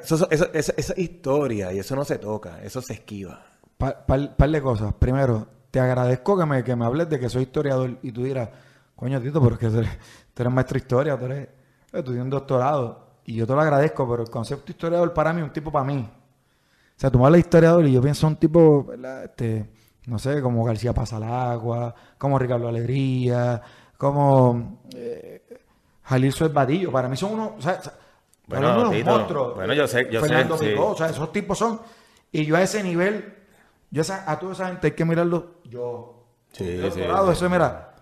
[0.53, 3.45] esa historia y eso no se toca, eso se esquiva.
[3.77, 4.95] Par, par, de cosas.
[4.95, 8.49] Primero, te agradezco que me, que me hables de que soy historiador y tú dirás,
[8.95, 11.49] coño, Tito, pero es que tú eres, maestro de historia, tú eres,
[11.91, 13.04] tú tienes un doctorado.
[13.27, 15.85] Y yo te lo agradezco, pero el concepto historiador para mí es un tipo para
[15.85, 16.09] mí.
[16.97, 18.87] O sea, tú me hablas de historiador y yo pienso un tipo,
[19.25, 19.67] Este,
[20.07, 23.61] no sé, como García Pasalagua, como Ricardo Alegría,
[23.97, 25.43] como eh,
[26.05, 26.93] Jalil Suez Badillo.
[26.93, 27.81] Para mí son unos, o sea,
[28.47, 29.55] bueno, unos monstruos.
[29.55, 30.77] Bueno, yo sé, yo Fernando sé.
[30.79, 31.81] o sea, esos tipos son.
[32.31, 33.35] Y yo a ese nivel,
[33.91, 35.55] yo a toda esa gente hay que mirarlo.
[35.65, 37.94] Yo, sí, sí, eso, mira,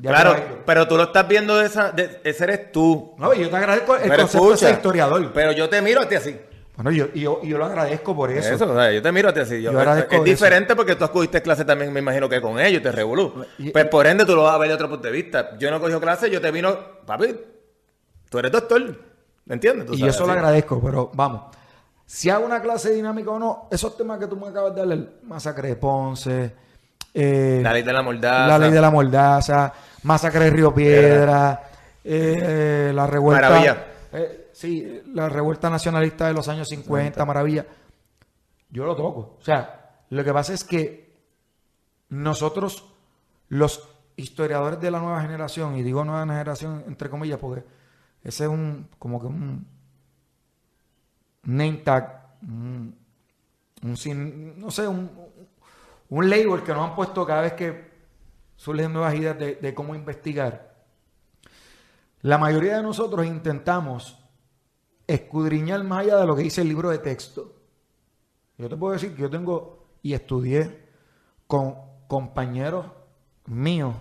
[0.00, 3.14] claro, pero tú lo estás viendo de esa, de, ese eres tú.
[3.18, 5.32] No, yo te agradezco el concepto de historiador.
[5.32, 6.38] Pero yo te miro a ti así.
[6.76, 8.52] Bueno, yo, yo, yo lo agradezco por eso.
[8.52, 9.62] Eso, o sea, yo te miro a ti así.
[9.62, 13.44] Yo, es, diferente porque tú acudiste clase también, me imagino que con ellos, te revolú.
[13.72, 15.56] Pues por ende tú lo vas a ver de otro punto de vista.
[15.58, 16.76] Yo no cogido clase, yo te vino,
[17.06, 17.36] papi,
[18.28, 18.98] tú eres doctor.
[19.44, 19.86] ¿Me entiendes?
[19.92, 21.54] y yo eso lo agradezco, pero vamos.
[22.06, 24.92] Si hago una clase dinámica o no, esos temas que tú me acabas de dar,
[24.92, 26.54] el masacre de Ponce,
[27.14, 28.46] eh, la ley de la mordaza.
[28.48, 31.62] La ley de la mordaza, masacre de Río Piedra,
[32.02, 33.48] eh, la revuelta.
[33.48, 33.86] Maravilla.
[34.12, 37.64] Eh, sí, la revuelta nacionalista de los años 50, maravilla.
[38.68, 39.38] Yo lo toco.
[39.40, 41.14] O sea, lo que pasa es que
[42.08, 42.84] nosotros,
[43.48, 47.64] los historiadores de la nueva generación, y digo nueva generación entre comillas, porque
[48.24, 49.66] ese es un, como que un
[51.44, 52.96] name tag, un,
[53.82, 55.23] un no sé, un,
[56.10, 57.94] un label que nos han puesto cada vez que
[58.56, 60.74] surgen nuevas ideas de, cómo investigar.
[62.22, 64.18] La mayoría de nosotros intentamos
[65.06, 67.52] escudriñar más allá de lo que dice el libro de texto.
[68.56, 70.88] Yo te puedo decir que yo tengo y estudié
[71.46, 71.74] con
[72.06, 72.86] compañeros
[73.46, 73.94] míos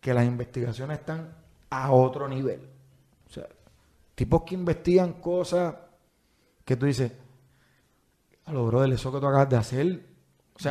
[0.00, 1.34] que las investigaciones están
[1.70, 2.68] a otro nivel.
[3.28, 3.48] O sea,
[4.14, 5.74] tipos que investigan cosas
[6.64, 7.12] que tú dices,
[8.44, 10.11] a lo de eso que tú acabas de hacer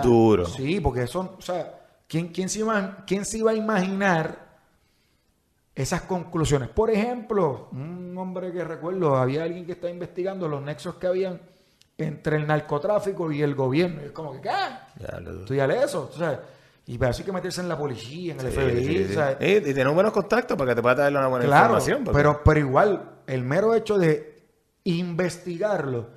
[0.02, 0.46] Duro.
[0.46, 4.52] Sí, porque son, o sea, ¿quién, quién, se iba, ¿quién se iba a imaginar
[5.76, 6.70] esas conclusiones.
[6.70, 11.42] Por ejemplo, un hombre que recuerdo, había alguien que estaba investigando los nexos que habían
[11.98, 14.02] entre el narcotráfico y el gobierno.
[14.02, 14.50] Y es como que, ¿qué?
[14.50, 16.10] Ya, Estudiale eso.
[16.14, 16.42] O sea,
[16.88, 19.70] y para eso hay que meterse en la policía, en el FBI.
[19.70, 22.04] y tener buenos contactos para que te pueda dar una buena información.
[22.12, 24.42] Pero, pero igual, el mero hecho de
[24.84, 26.10] investigarlo,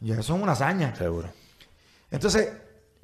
[0.00, 0.94] ya eso es una hazaña.
[0.94, 1.28] Seguro.
[2.10, 2.52] Entonces,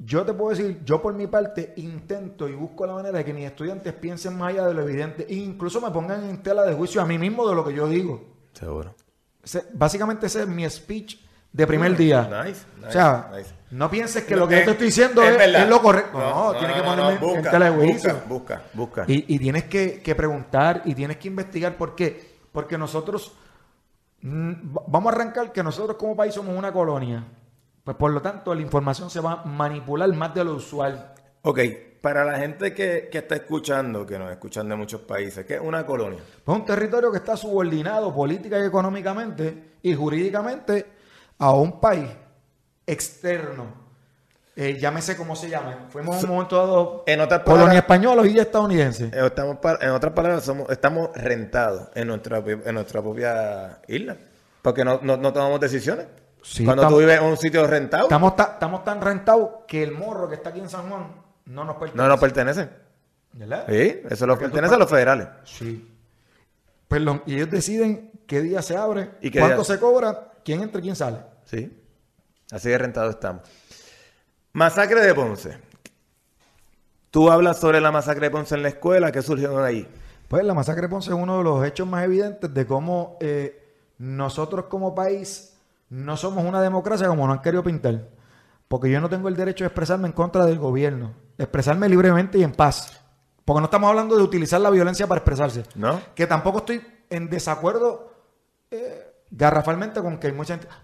[0.03, 3.33] yo te puedo decir, yo por mi parte intento y busco la manera de que
[3.33, 6.73] mis estudiantes piensen más allá de lo evidente e incluso me pongan en tela de
[6.73, 8.23] juicio a mí mismo de lo que yo digo.
[8.53, 8.95] Seguro.
[9.73, 11.19] básicamente ese es mi speech
[11.51, 12.43] de primer día.
[12.43, 13.31] Nice, o sea,
[13.69, 16.17] no pienses que lo que yo te estoy diciendo es, lo correcto.
[16.17, 18.21] No, tienes que ponerme en tela de juicio.
[18.27, 22.31] Busca, busca, Y, tienes que, que, preguntar y tienes que investigar por qué.
[22.51, 23.33] Porque nosotros,
[24.21, 24.53] mm,
[24.87, 27.23] vamos a arrancar que nosotros como país somos una colonia.
[27.83, 31.13] Pues por lo tanto, la información se va a manipular más de lo usual.
[31.41, 31.59] Ok,
[32.01, 35.85] para la gente que, está escuchando, que nos escuchan de muchos países, ¿qué es una
[35.85, 36.19] colonia?
[36.43, 40.85] Pues un territorio que está subordinado política y económicamente y jurídicamente
[41.39, 42.09] a un país
[42.85, 43.81] externo.
[44.55, 45.87] Eh, llámese cómo se llama.
[45.89, 49.05] Fuimos en un momento dado en otras colonia española y estadounidense.
[49.05, 54.17] Eh, estamos, en otras palabras, somos, estamos rentados en nuestra, en nuestra propia isla.
[54.61, 56.05] Porque no, no tomamos decisiones.
[56.65, 58.03] Cuando tú vives en un sitio rentado.
[58.03, 61.07] Estamos, estamos tan rentados que el morro que está aquí en San Juan
[61.45, 61.97] no nos pertenece.
[61.97, 62.69] No nos pertenece.
[63.33, 63.65] ¿Verdad?
[63.69, 65.27] Sí, eso lo pertenece a los federales.
[65.45, 65.87] Sí.
[66.87, 70.83] Perdón, y ellos deciden qué día se abre, ¿Y cuánto se cobra, quién entra y
[70.83, 71.19] quién sale.
[71.45, 71.77] Sí.
[72.51, 73.43] Así de rentado estamos.
[74.53, 75.57] Masacre de Ponce.
[77.09, 79.87] Tú hablas sobre la masacre de Ponce en la escuela, ¿qué surgió ahí?
[80.27, 83.75] Pues la masacre de Ponce es uno de los hechos más evidentes de cómo eh,
[83.97, 85.50] nosotros como país
[85.91, 88.07] no somos una democracia como nos han querido pintar.
[88.69, 91.13] Porque yo no tengo el derecho de expresarme en contra del gobierno.
[91.37, 93.03] Expresarme libremente y en paz.
[93.43, 95.65] Porque no estamos hablando de utilizar la violencia para expresarse.
[95.75, 95.99] ¿No?
[96.15, 98.13] Que tampoco estoy en desacuerdo
[98.71, 100.69] eh, garrafalmente con que hay mucha gente.
[100.71, 100.81] Ah,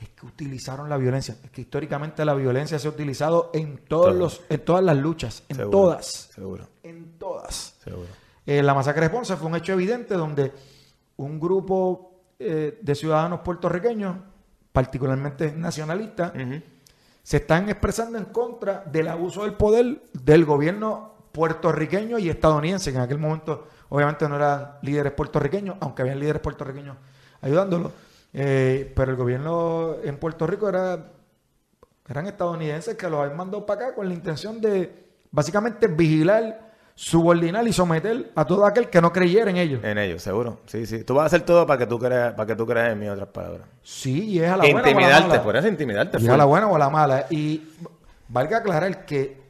[0.00, 1.36] es que utilizaron la violencia.
[1.44, 5.42] Es que históricamente la violencia se ha utilizado en todos los, en todas las luchas.
[5.50, 6.30] En todas.
[6.34, 6.66] Seguro.
[6.82, 7.76] En todas.
[7.84, 8.08] Seguro.
[8.46, 10.54] Eh, la masacre de Ponce fue un hecho evidente donde
[11.18, 14.16] un grupo eh, de ciudadanos puertorriqueños,
[14.72, 16.32] particularmente nacionalistas,
[17.22, 22.96] se están expresando en contra del abuso del poder del gobierno puertorriqueño y estadounidense, que
[22.98, 26.96] en aquel momento obviamente no eran líderes puertorriqueños, aunque habían líderes puertorriqueños
[27.40, 27.92] ayudándolo,
[28.32, 31.12] eh, pero el gobierno en Puerto Rico era,
[32.08, 36.65] eran estadounidenses que los habían mandado para acá con la intención de básicamente vigilar
[36.96, 39.84] subordinar y someter a todo aquel que no creyera en ellos.
[39.84, 40.60] En ellos, seguro.
[40.64, 41.04] Sí, sí.
[41.04, 43.06] Tú vas a hacer todo para que tú creas, para que tú creas en mí,
[43.06, 43.68] otras palabras.
[43.82, 45.42] Sí, y es a la buena Intimidarte, o a la mala.
[45.44, 46.22] por eso intimidarte.
[46.22, 47.26] Y a la buena o a la mala.
[47.28, 47.68] Y
[48.28, 49.40] valga aclarar que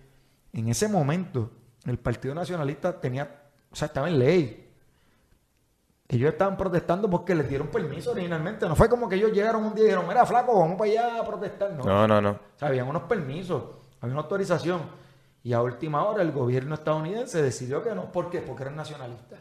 [0.53, 1.53] en ese momento
[1.87, 3.31] el Partido Nacionalista tenía,
[3.71, 4.69] o sea, estaba en ley.
[6.09, 8.67] Ellos estaban protestando porque les dieron permiso originalmente.
[8.67, 11.21] No fue como que ellos llegaron un día y dijeron, mira, flaco, vamos para allá
[11.21, 11.73] a protestar.
[11.73, 12.21] No, no, no.
[12.21, 12.31] no.
[12.31, 13.63] O sea, habían unos permisos,
[14.01, 15.06] había una autorización.
[15.47, 18.11] Y a última hora el gobierno estadounidense decidió que no.
[18.11, 18.41] ¿Por qué?
[18.41, 19.39] Porque eran nacionalistas.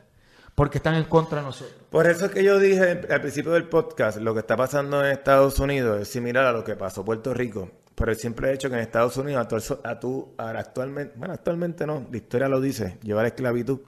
[0.54, 1.82] Porque están en contra de nosotros.
[1.90, 5.14] Por eso es que yo dije al principio del podcast, lo que está pasando en
[5.14, 7.72] Estados Unidos es similar a lo que pasó en Puerto Rico.
[7.96, 12.50] Pero el simple hecho que en Estados Unidos, a actualmente, bueno, actualmente no, la historia
[12.50, 13.80] lo dice, llevar esclavitud,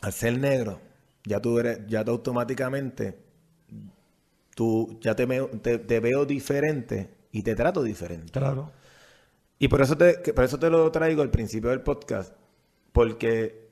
[0.00, 0.80] al ser negro,
[1.24, 3.18] ya tú eres, ya tú automáticamente,
[4.54, 8.32] tú ya te, te veo diferente y te trato diferente.
[8.32, 8.72] Claro.
[9.58, 12.34] Y por eso, te, por eso te lo traigo al principio del podcast,
[12.92, 13.68] porque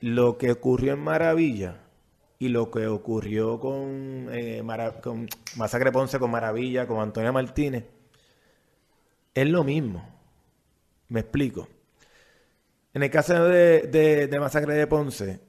[0.00, 1.80] lo que ocurrió en Maravilla
[2.38, 4.62] y lo que ocurrió con, eh,
[5.02, 7.86] con Masacre Ponce, con Maravilla, con Antonia Martínez,
[9.34, 10.06] es lo mismo.
[11.08, 11.68] Me explico.
[12.92, 15.40] En el caso de, de Masacre de Ponce,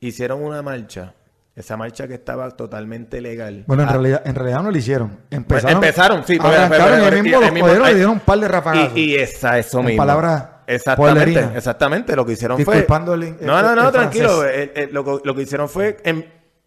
[0.00, 1.14] hicieron una marcha
[1.56, 3.64] esa marcha que estaba totalmente legal.
[3.66, 3.92] Bueno, en, ah.
[3.92, 5.18] realidad, en realidad no lo hicieron.
[5.30, 6.38] Empezaron, empezaron sí.
[6.40, 8.96] Arrancaron y el mismo los mismo, le dieron un par de rafagazos.
[8.96, 9.96] Y, y esa, eso mismo.
[9.96, 12.16] palabras Exactamente, exactamente.
[12.16, 12.78] Lo que hicieron fue...
[12.78, 14.42] El, no, no, no, tranquilo.
[14.90, 16.24] lo, lo, que hicieron fue em,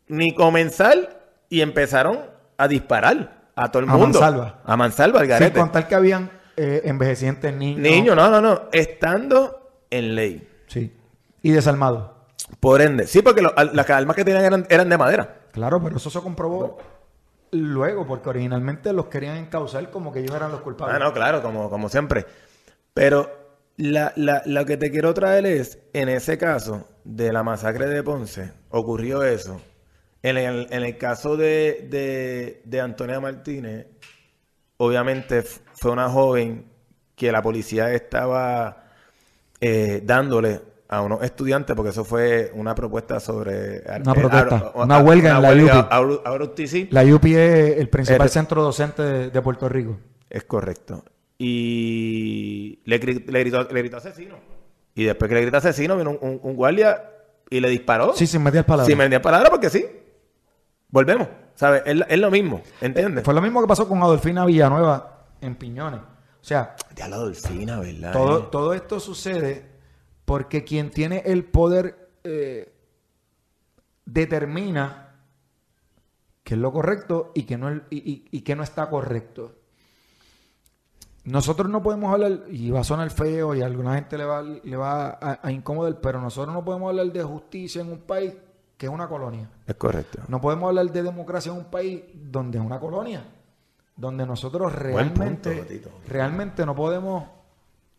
[0.08, 2.22] ni comenzar y empezaron
[2.58, 4.20] a disparar a todo el mundo.
[4.20, 4.62] A mansalva.
[4.66, 5.52] A mansalva, al garete.
[5.52, 7.80] Sin contar que habían eh, envejecientes niños.
[7.80, 8.62] Niños, no, no, no.
[8.72, 10.48] Estando en ley.
[10.68, 10.96] Sí.
[11.42, 12.19] Y desarmados.
[12.60, 15.38] Por ende, sí, porque las armas que tenían eran, de madera.
[15.52, 16.78] Claro, pero eso se comprobó
[17.52, 20.96] luego, porque originalmente los querían encauzar como que ellos eran los culpables.
[20.96, 22.26] Ah, no, claro, como, como siempre.
[22.94, 23.30] Pero
[23.78, 28.04] la, la, lo que te quiero traer es, en ese caso de la masacre de
[28.04, 29.62] Ponce, ocurrió eso.
[30.22, 33.88] En el, en el caso de, de, de Antonia Martínez,
[34.78, 36.66] obviamente fue una joven
[37.16, 38.86] que la policía estaba
[39.62, 43.84] eh, dándole a unos estudiantes, porque eso fue una propuesta sobre...
[44.02, 46.90] Una protesta, una huelga en la UPI.
[46.90, 50.00] La UPI es el principal centro docente de, Puerto Rico.
[50.28, 51.06] Es correcto.
[51.38, 54.36] Y le, gritó, le gritó asesino.
[54.96, 57.04] Y después que le gritó asesino, vino un, guardia
[57.52, 58.14] y le disparó.
[58.16, 58.88] Sí, sin meter palabras.
[58.88, 59.86] Sin meter palabras porque sí.
[60.90, 61.28] Volvemos.
[61.54, 61.84] ¿Sabes?
[61.86, 62.64] Es, lo mismo.
[62.82, 63.24] ¿Entiendes?
[63.24, 66.00] fue lo mismo que pasó con Adolfina Villanueva en Piñones.
[66.02, 66.76] O sea...
[66.98, 68.12] La Adolfina, ¿verdad?
[68.12, 69.69] Todo, todo esto sucede
[70.30, 72.72] porque quien tiene el poder eh,
[74.06, 75.16] determina
[76.44, 79.56] qué es lo correcto y que no, y, no está correcto.
[81.24, 84.44] Nosotros no podemos hablar, y va a sonar feo y a alguna gente le va,
[84.44, 88.36] le va a, incomodar, pero nosotros no podemos hablar de justicia en un país
[88.78, 89.50] que es una colonia.
[89.66, 90.20] Es correcto.
[90.28, 93.24] No podemos hablar de democracia en un país donde es una colonia.
[93.98, 97.39] Donde nosotros realmente, realmente no podemos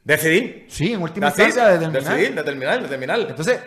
[0.05, 0.67] Decidir.
[0.69, 2.03] Sí, en última instancia determinar.
[2.03, 3.21] Decidir, determinar, determinar.
[3.21, 3.61] Entonces,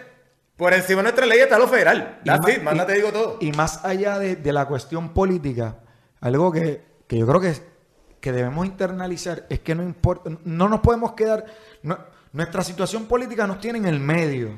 [0.56, 2.20] por encima de nuestra ley está lo federal.
[2.24, 3.38] That's más, te digo todo.
[3.42, 5.80] Y más allá de, la cuestión política,
[6.22, 7.54] algo que, yo creo que,
[8.20, 11.46] que debemos internalizar es que no importa, no nos podemos quedar,
[12.32, 14.58] nuestra situación política nos tiene en el medio,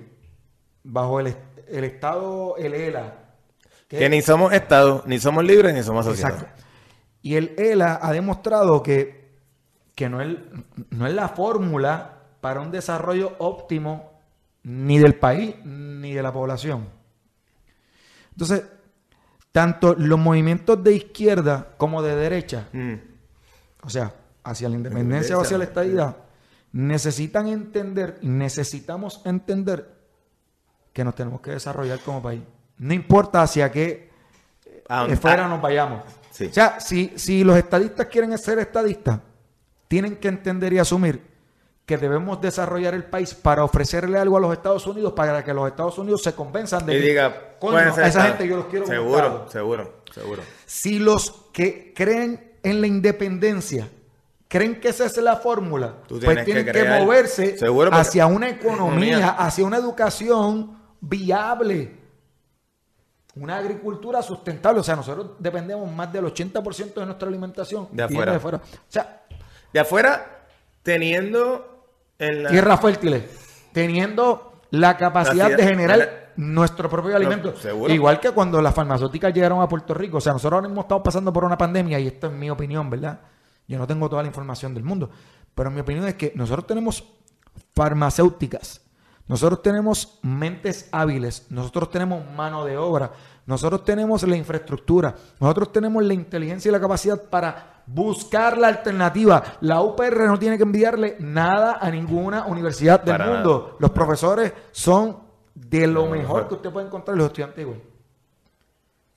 [0.83, 1.35] bajo el,
[1.67, 3.21] Estado, el ELA.
[3.87, 6.33] Que, ni somos Estado, ni somos libres, ni somos sociedad.
[6.33, 6.63] Exacto.
[7.21, 9.24] Y el ELA ha demostrado que
[9.95, 10.37] que no es,
[10.91, 14.11] no es la fórmula para un desarrollo óptimo
[14.63, 16.87] ni del país ni de la población.
[18.31, 18.63] Entonces,
[19.51, 22.93] tanto los movimientos de izquierda como de derecha, mm.
[23.83, 26.17] o sea, hacia la independencia o hacia la estadidad,
[26.73, 29.95] necesitan entender, necesitamos entender
[30.91, 32.41] que nos tenemos que desarrollar como país.
[32.77, 34.09] No importa hacia qué
[35.07, 36.03] esfera nos vayamos.
[36.03, 39.19] O sea, si, si los estadistas quieren ser estadistas,
[39.87, 41.21] tienen que entender y asumir
[41.85, 45.67] que debemos desarrollar el país para ofrecerle algo a los Estados Unidos para que los
[45.67, 50.01] Estados Unidos se convenzan de y diga, a esa gente yo los quiero seguro, seguro,
[50.11, 50.41] seguro.
[50.65, 53.87] Si los que creen en la independencia
[54.47, 57.57] creen que esa es la fórmula, pues tienen que, moverse
[57.91, 61.99] hacia una economía, hacia una educación viable,
[63.35, 64.79] una agricultura sustentable.
[64.79, 68.31] O sea, nosotros dependemos más del 80% de nuestra alimentación de afuera.
[68.31, 68.57] De afuera.
[68.57, 69.24] O sea,
[69.75, 70.45] de afuera,
[70.83, 73.23] teniendo tierras fértiles,
[73.73, 77.53] teniendo la capacidad de generar nuestro propio alimento.
[77.89, 80.15] Igual que cuando las farmacéuticas llegaron a Puerto Rico.
[80.15, 82.89] O sea, nosotros ahora mismo estamos pasando por una pandemia y esto es mi opinión,
[82.89, 83.19] ¿verdad?
[83.67, 85.09] Yo no tengo toda la información del mundo.
[85.53, 87.03] Pero mi opinión es que nosotros tenemos
[87.75, 88.79] farmacéuticas,
[89.27, 93.11] nosotros tenemos mentes hábiles, nosotros tenemos mano de obra,
[93.47, 99.43] nosotros tenemos la infraestructura, nosotros tenemos la inteligencia y la capacidad para buscar la alternativa.
[99.61, 103.77] La UPR no tiene que enviarle nada a ninguna universidad del mundo.
[103.79, 105.17] Los profesores son
[105.55, 107.81] de lo mejor que usted puede encontrar los estudiantes igual.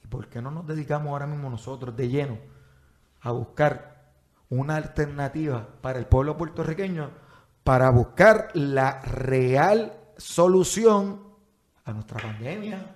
[0.05, 2.39] ¿Y por qué no nos dedicamos ahora mismo nosotros de lleno
[3.21, 3.99] a buscar
[4.49, 7.11] una alternativa para el pueblo puertorriqueño
[7.69, 11.23] para buscar la real solución
[11.85, 12.95] a nuestra pandemia?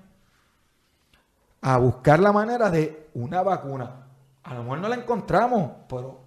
[1.63, 4.03] A buscar la manera de una vacuna
[4.43, 6.21] a lo mejor no la encontramos, pero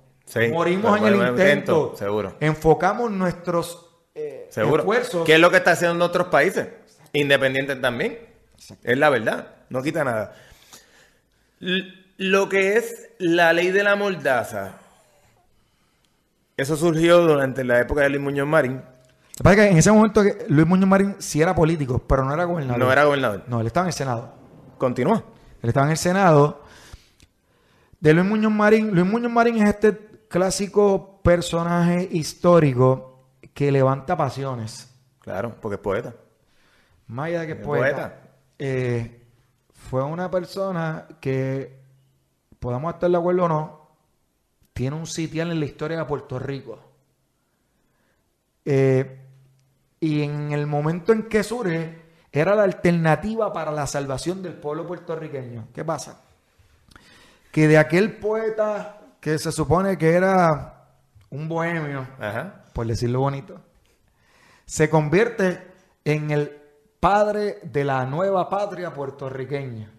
[0.51, 1.95] morimos en el intento.
[1.97, 2.35] Seguro.
[2.39, 5.25] Enfocamos nuestros eh, esfuerzos.
[5.25, 6.69] ¿Qué es lo que está haciendo en otros países?
[7.13, 8.19] Independientes también.
[8.83, 9.47] Es la verdad.
[9.69, 10.35] No quita nada.
[12.17, 14.77] lo que es la ley de la mordaza.
[16.55, 18.81] Eso surgió durante la época de Luis Muñoz Marín.
[19.37, 22.23] Lo que pasa es que en ese momento Luis Muñoz Marín sí era político, pero
[22.23, 22.79] no era gobernador.
[22.79, 23.43] No era gobernador.
[23.47, 24.33] No, él estaba en el Senado.
[24.77, 25.23] Continúa.
[25.61, 26.63] Él estaba en el Senado
[27.99, 28.91] de Luis Muñoz Marín.
[28.93, 29.97] Luis Muñoz Marín es este
[30.29, 34.93] clásico personaje histórico que levanta pasiones.
[35.19, 36.15] Claro, porque es poeta.
[37.07, 38.21] Más allá de que es poeta.
[38.57, 39.21] Eh,
[39.73, 41.81] fue una persona que,
[42.59, 43.89] podamos estar de acuerdo o no,
[44.73, 46.79] tiene un sitial en la historia de Puerto Rico.
[48.63, 49.24] Eh,
[49.99, 54.85] y en el momento en que surge, era la alternativa para la salvación del pueblo
[54.85, 55.69] puertorriqueño.
[55.73, 56.21] ¿Qué pasa?
[57.55, 60.89] que de aquel poeta que se supone que era
[61.29, 62.05] un bohemio,
[62.73, 63.61] por decirlo bonito,
[64.65, 65.65] se convierte
[66.03, 66.49] en el
[66.99, 69.89] padre de la nueva patria puertorriqueña.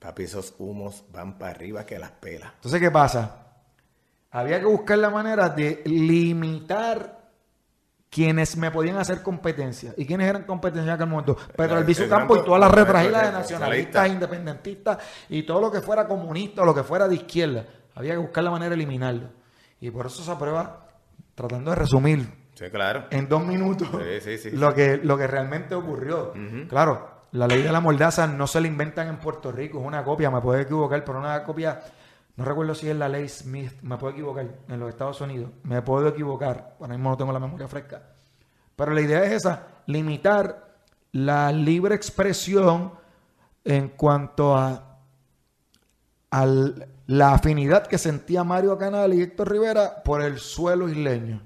[0.00, 2.54] Papi, esos humos van para arriba que las pelas.
[2.56, 3.52] Entonces, ¿qué pasa?
[4.32, 7.23] Había que buscar la manera de limitar
[8.14, 9.92] quienes me podían hacer competencia.
[9.96, 11.36] ¿Y quiénes eran competencia en aquel momento?
[11.56, 14.98] Pedro Albizu Campo y todas las retragilas de nacionalistas, independentistas
[15.28, 17.64] y todo lo que fuera comunista o lo que fuera de izquierda.
[17.96, 19.30] Había que buscar la manera de eliminarlo.
[19.80, 20.86] Y por eso se aprueba,
[21.34, 23.06] tratando de resumir Sí, claro.
[23.10, 23.88] En dos minutos.
[23.90, 24.56] Sí, sí, sí.
[24.56, 26.32] Lo que, lo que realmente ocurrió.
[26.68, 30.04] Claro, la ley de la mordaza no se la inventan en Puerto Rico, es una
[30.04, 31.80] copia, me puedo equivocar, pero una copia,
[32.36, 35.82] no recuerdo si es la ley Smith, me puedo equivocar, en los Estados Unidos, me
[35.82, 38.02] puedo equivocar, ahora mismo no tengo la memoria fresca.
[38.74, 40.78] Pero la idea es esa, limitar
[41.12, 42.92] la libre expresión
[43.62, 44.98] en cuanto a,
[46.32, 46.46] a
[47.06, 51.40] la afinidad que sentía Mario Canal y Héctor Rivera por el suelo isleño,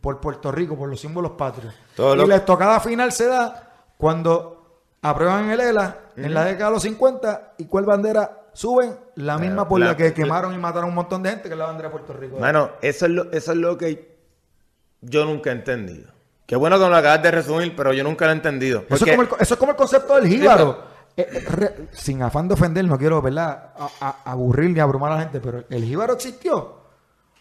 [0.00, 1.74] por Puerto Rico, por los símbolos patrios.
[1.98, 6.82] y la estocada final se da cuando aprueban el ELA en la década de los
[6.82, 11.22] 50 y cuál bandera suben la misma por la, que quemaron y mataron un montón
[11.22, 12.36] de gente que es la bandera de Puerto Rico.
[12.38, 14.16] Bueno, eso es lo, eso es lo que
[15.02, 16.10] yo nunca he entendido.
[16.46, 18.84] Qué bueno que me lo acabas de resumir, pero yo nunca lo he entendido.
[18.88, 20.84] Eso, es como el, concepto del jíbaro.
[21.18, 23.72] Eh, eh, sin afán de ofender, no quiero ¿verdad?
[24.24, 26.80] aburrir ni abrumar a la gente, pero ¿el jíbaro existió?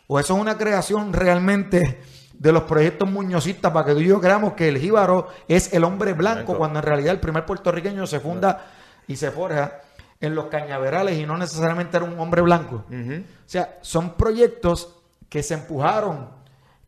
[0.07, 2.01] ¿O eso es una creación realmente
[2.33, 5.85] de los proyectos muñozistas para que tú y yo creamos que el jíbaro es el
[5.85, 8.65] hombre blanco, cuando en realidad el primer puertorriqueño se funda
[9.07, 9.79] y se forja
[10.19, 12.85] en los cañaverales y no necesariamente era un hombre blanco.
[12.89, 16.29] O sea, son proyectos que se empujaron,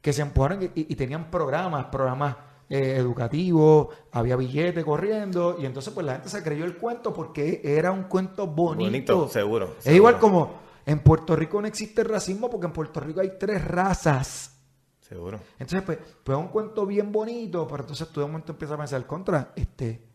[0.01, 2.35] que se empujaron y, tenían programas, programas
[2.69, 7.61] eh, educativos, había billetes corriendo y entonces pues la gente se creyó el cuento porque
[7.63, 8.85] era un cuento bonito.
[8.85, 9.75] Bonito, seguro.
[9.83, 13.63] Es igual como en Puerto Rico no existe racismo porque en Puerto Rico hay tres
[13.63, 14.57] razas
[15.07, 15.39] Seguro.
[15.57, 18.77] Entonces, pues, pues es un cuento bien bonito, pero entonces todo el momento empieza a
[18.77, 20.05] pensar contra, este,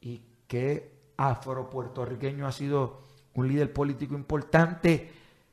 [0.00, 3.04] ¿y qué afro-puertorriqueño ha sido
[3.34, 5.10] un líder político importante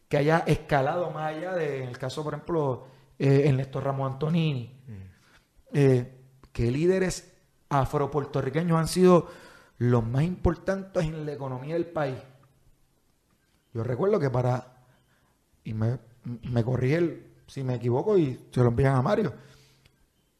[0.08, 2.86] que haya escalado más allá de, en el caso, por ejemplo,
[3.20, 4.72] eh, Néstor Ramos Antonini?
[4.88, 4.92] Mm.
[5.74, 6.20] Eh,
[6.52, 7.34] ¿Qué líderes
[7.70, 9.28] afro-puertorriqueños han sido
[9.80, 12.18] los más importantes en la economía del país?
[13.74, 14.84] Yo recuerdo que para,
[15.64, 15.98] y me,
[16.44, 19.34] me corrí el, si me equivoco, y se lo envían a Mario.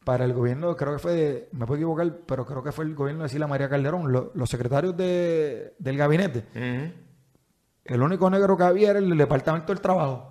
[0.04, 2.94] Para el gobierno, creo que fue, de, me puedo equivocar, pero creo que fue el
[2.94, 6.44] gobierno de Sila María Calderón, los secretarios de, del gabinete.
[7.84, 10.30] El único negro que había era el departamento del trabajo.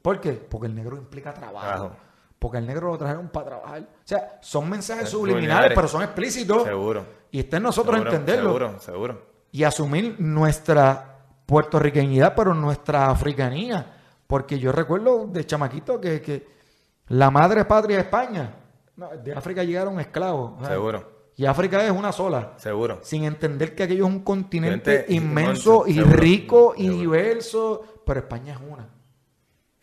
[0.00, 0.32] ¿Por qué?
[0.32, 1.92] Porque el negro implica trabajo.
[2.38, 3.82] Porque el negro lo trajeron para trabajar.
[3.82, 6.62] O sea, son mensajes subliminales, pero son explícitos.
[6.62, 7.04] Seguro.
[7.30, 8.52] Y está en nosotros entenderlo.
[8.52, 9.22] Seguro, seguro.
[9.52, 11.16] Y asumir nuestra
[11.46, 16.46] puertorriqueñidad, pero nuestra africanía porque yo recuerdo de chamaquito que,
[17.08, 18.54] la madre patria de España.
[19.22, 20.66] De África llegaron esclavos.
[20.66, 21.18] Seguro.
[21.36, 22.54] Y África es una sola.
[22.56, 22.98] Seguro.
[23.02, 28.02] Sin entender que aquello es un continente inmenso y rico y diverso.
[28.04, 28.88] Pero España es una.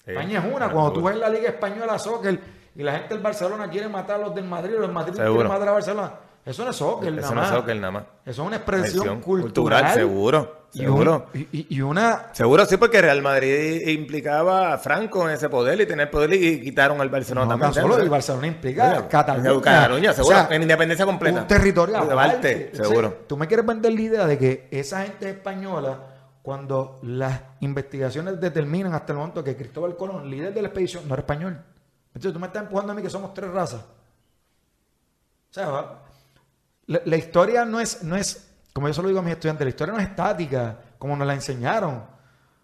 [0.05, 0.69] España es una.
[0.69, 2.39] Cuando tú ves la Liga Española Soccer
[2.75, 5.47] y la gente del Barcelona quiere matar a los del Madrid, los del Madrid quieren
[5.47, 6.13] matar a Barcelona.
[6.45, 7.47] Eso no es soccer, nada más.
[7.47, 8.03] Eso no es nada más.
[8.23, 9.93] Eso es una expresión cultural.
[9.93, 10.64] seguro.
[10.75, 11.27] Seguro.
[11.33, 12.33] Y, una...
[12.33, 16.61] Seguro, sí, porque Real Madrid implicaba a Franco en ese poder y tener poder y
[16.61, 17.69] quitaron al Barcelona también.
[17.69, 19.61] No solo el Barcelona implica Cataluña.
[19.61, 20.47] Cataluña, seguro.
[20.49, 21.41] en independencia completa.
[21.41, 22.71] Un territorio aparte.
[22.73, 23.23] seguro.
[23.27, 25.97] Tú me quieres vender la idea de que esa gente española,
[26.41, 31.13] cuando las investigaciones determinan hasta el momento que Cristóbal Colón, líder de la expedición, no
[31.13, 31.61] era español.
[32.07, 33.81] Entonces tú me estás empujando a mí que somos tres razas.
[33.81, 35.99] O sea,
[36.87, 39.69] la, historia no es, no es, como yo se lo digo a mis estudiantes, la
[39.69, 41.93] historia no es estática, como nos la enseñaron.
[41.95, 42.07] O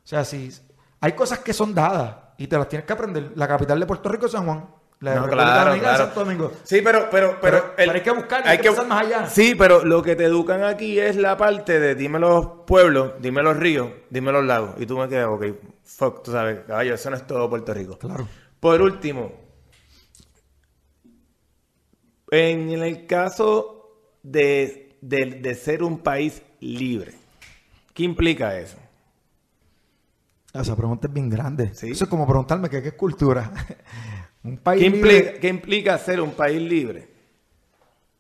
[0.04, 0.52] sea, si
[1.00, 3.32] hay cosas que son dadas y te las tienes que aprender.
[3.36, 4.68] La capital de Puerto Rico es San Juan.
[5.00, 5.98] La no, claro, claro.
[5.98, 6.52] Santo Domingo.
[6.66, 9.30] Sí, pero, pero, pero, hay que buscar, hay, que, pasar más allá.
[9.30, 13.42] Sí, pero lo que te educan aquí es la parte de dime los pueblos, dime
[13.42, 14.76] los ríos, dime los lagos.
[14.80, 15.46] Y tú me quedas, ok,
[15.86, 17.98] fuck, tú sabes, caballo, eso no es todo Puerto Rico.
[17.98, 18.28] Claro.
[18.60, 19.32] Por último,
[22.30, 24.91] en el caso de,
[25.56, 27.14] ser un país libre.
[27.94, 28.78] ¿Qué implica eso?
[30.54, 31.72] Esa pregunta es bien grande.
[31.74, 33.52] Eso es como preguntarme qué, es cultura.
[34.44, 37.10] un país ¿Qué, implica, ¿Qué implica ser un país libre?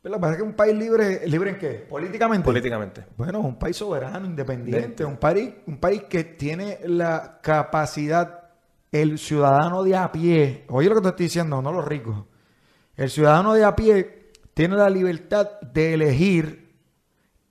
[0.02, 1.86] Pero lo que que un país libre, ¿libre en qué?
[1.88, 2.44] Políticamente.
[2.44, 3.06] Políticamente.
[3.16, 8.50] Bueno, un país soberano, independiente, un país, un país que tiene la capacidad,
[8.92, 12.26] el ciudadano de a pie, oye lo que te estoy diciendo, no los ricos,
[12.96, 16.61] el ciudadano de a pie tiene la libertad de elegir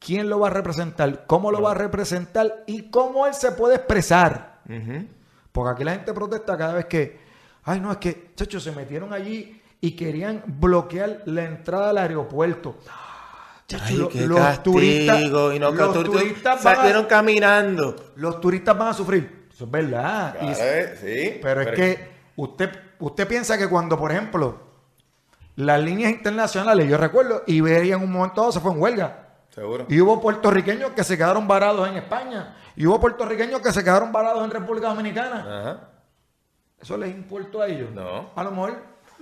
[0.00, 3.76] quién lo va a representar, cómo lo va a representar y cómo él se puede
[3.76, 4.60] expresar.
[5.52, 7.20] Porque aquí la gente protesta cada vez que,
[7.64, 12.78] ay, no, es que, chachos, se metieron allí y querían bloquear la entrada al aeropuerto.
[13.66, 18.12] Chacho, los, turistas, y los turistas salieron caminando.
[18.16, 19.48] Los turistas van a sufrir.
[19.52, 20.36] Eso es verdad.
[21.00, 24.58] sí, pero, es que usted, usted piensa que cuando, por ejemplo,
[25.56, 29.19] las líneas internacionales, yo recuerdo, Iberia en un momento dado se fue en huelga.
[29.50, 29.86] Seguro.
[29.88, 32.56] Y hubo puertorriqueños que se quedaron varados en España.
[32.76, 35.60] Y hubo puertorriqueños que se quedaron varados en República Dominicana.
[35.60, 35.80] Ajá.
[36.80, 37.90] ¿Eso les importó a ellos?
[37.92, 38.30] No.
[38.34, 38.74] A lo mejor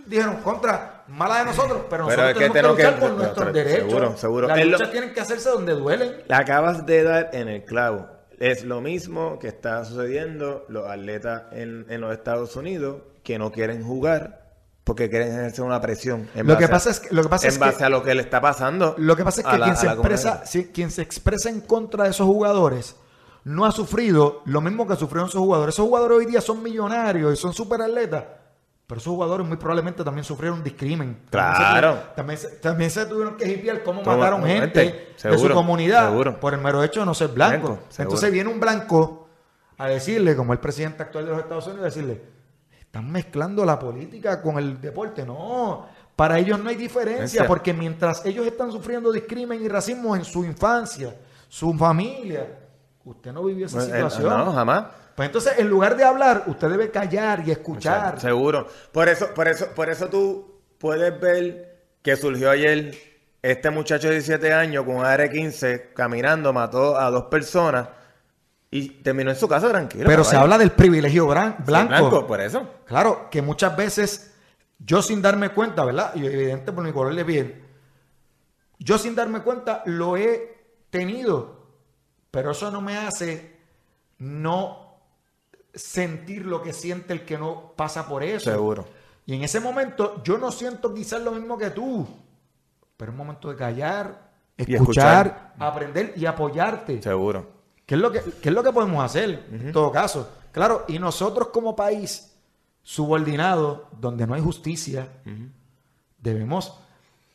[0.06, 3.46] dijeron contra, mala de nosotros, pero Pero nosotros que tenemos que luchar que- por nuestros
[3.46, 4.20] seguro, derechos.
[4.20, 4.46] seguro.
[4.48, 6.22] Las Es lo- luchas tienen que hacerse donde duelen.
[6.28, 8.06] Le acabas de dar en el clavo.
[8.38, 13.50] Es lo mismo que está sucediendo los atletas en, en los Estados Unidos que no
[13.50, 14.47] quieren jugar
[14.88, 16.28] porque quieren ejercer una presión.
[16.34, 17.84] En Lo base que a- pasa es que- lo que pasa en es base que-
[17.84, 18.94] a lo que le está pasando.
[18.98, 21.50] Lo que pasa es a que la- quien, a se expresa, si- quien se expresa
[21.50, 22.96] en contra de esos jugadores
[23.44, 25.74] no ha sufrido lo mismo que sufrieron esos jugadores.
[25.74, 28.24] Esos jugadores hoy día son millonarios y son super atletas.
[28.86, 31.18] Pero esos jugadores muy probablemente también sufrieron discrimen.
[31.30, 31.98] Claro.
[32.16, 36.40] También se, también se tuvieron que hipiar cómo mataron gente de su comunidad seguro.
[36.40, 37.66] por el mero hecho de no ser blanco.
[37.68, 37.82] Blanco.
[37.98, 39.28] Entonces viene un blanco
[39.76, 42.37] a decirle, como el presidente actual de los Estados Unidos, a decirle,
[42.88, 45.24] están mezclando la política con el deporte.
[45.24, 45.86] No,
[46.16, 50.42] para ellos no hay diferencia, porque mientras ellos están sufriendo discrimen y racismo en su
[50.42, 51.14] infancia,
[51.48, 52.46] su familia,
[53.04, 54.30] usted no vivió esa situación.
[54.30, 54.86] No, jamás.
[55.14, 58.18] Pues entonces, en lugar de hablar, usted debe callar y escuchar.
[58.18, 58.66] Seguro.
[58.90, 62.94] Por eso, por eso, por eso tú puedes ver que surgió ayer
[63.42, 67.88] este muchacho de 17 años con un AR-15 caminando, mató a dos personas
[68.70, 70.04] y terminó en su casa tranquilo.
[70.06, 72.26] Pero se habla del privilegio Sí, blanco.
[72.26, 72.66] por eso.
[72.84, 74.34] Claro, que muchas veces
[74.78, 76.14] yo sin darme cuenta, ¿verdad?
[76.14, 77.64] Y evidente por mi color de piel,
[78.78, 80.56] yo sin darme cuenta lo he
[80.90, 81.66] tenido,
[82.30, 83.56] pero eso no me hace
[84.18, 84.98] no
[85.74, 88.50] sentir lo que siente el que no pasa por eso.
[88.50, 88.86] Seguro.
[89.26, 92.06] Y en ese momento yo no siento quizás lo mismo que tú,
[92.96, 95.54] pero es momento de callar, Y escuchar.
[95.58, 97.00] aprender y apoyarte.
[97.02, 97.57] Seguro.
[97.88, 100.30] ¿Qué es lo que, qué es lo que podemos hacer en todo caso?
[100.52, 102.36] Claro, y nosotros como país
[102.82, 105.08] subordinado, donde no hay justicia,
[106.18, 106.78] debemos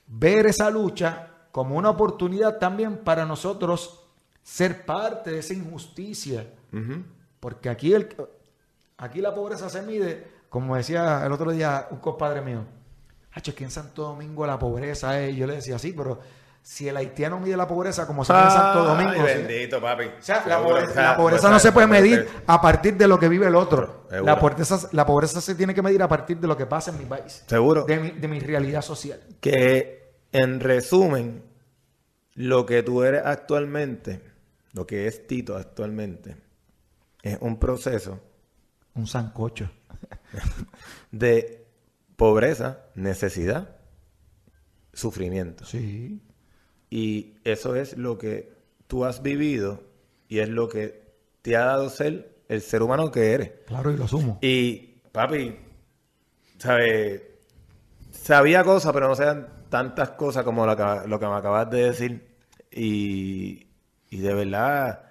[0.06, 4.00] ver esa lucha como una oportunidad también para nosotros
[4.44, 6.48] ser parte de esa injusticia.
[7.40, 8.16] Porque aquí, el,
[8.98, 12.64] aquí la pobreza se mide, como decía el otro día un compadre mío,
[13.32, 16.20] Hacho, es que en Santo Domingo la pobreza es, yo le decía, sí, pero
[16.64, 20.06] si el haitiano mide la pobreza como se mide en Santo Domingo, Ay, bendito, papi.
[20.06, 22.24] O sea, la Seguro, pobreza, o sea, la pobreza pues, no se puede pues, medir
[22.26, 24.06] pues, a partir de lo que vive el otro.
[24.10, 24.26] Seguro.
[24.26, 27.00] La pobreza, la pobreza se tiene que medir a partir de lo que pasa en
[27.00, 27.44] mi país.
[27.46, 27.84] Seguro.
[27.84, 29.20] De mi, de mi realidad social.
[29.42, 31.44] Que en resumen,
[32.34, 34.22] lo que tú eres actualmente,
[34.72, 36.38] lo que es Tito actualmente,
[37.22, 38.22] es un proceso
[38.96, 39.70] Un sancocho.
[41.12, 41.68] de
[42.16, 43.76] pobreza, necesidad,
[44.94, 45.66] sufrimiento.
[45.66, 46.22] Sí.
[46.96, 48.54] Y eso es lo que
[48.86, 49.82] tú has vivido
[50.28, 51.02] y es lo que
[51.42, 53.52] te ha dado ser el ser humano que eres.
[53.66, 54.38] Claro, y lo asumo.
[54.44, 55.56] Y, papi,
[56.60, 57.20] ¿sabes?
[58.12, 61.82] Sabía cosas, pero no sean tantas cosas como lo que, lo que me acabas de
[61.82, 62.38] decir.
[62.70, 63.66] Y,
[64.12, 65.02] y de verdad,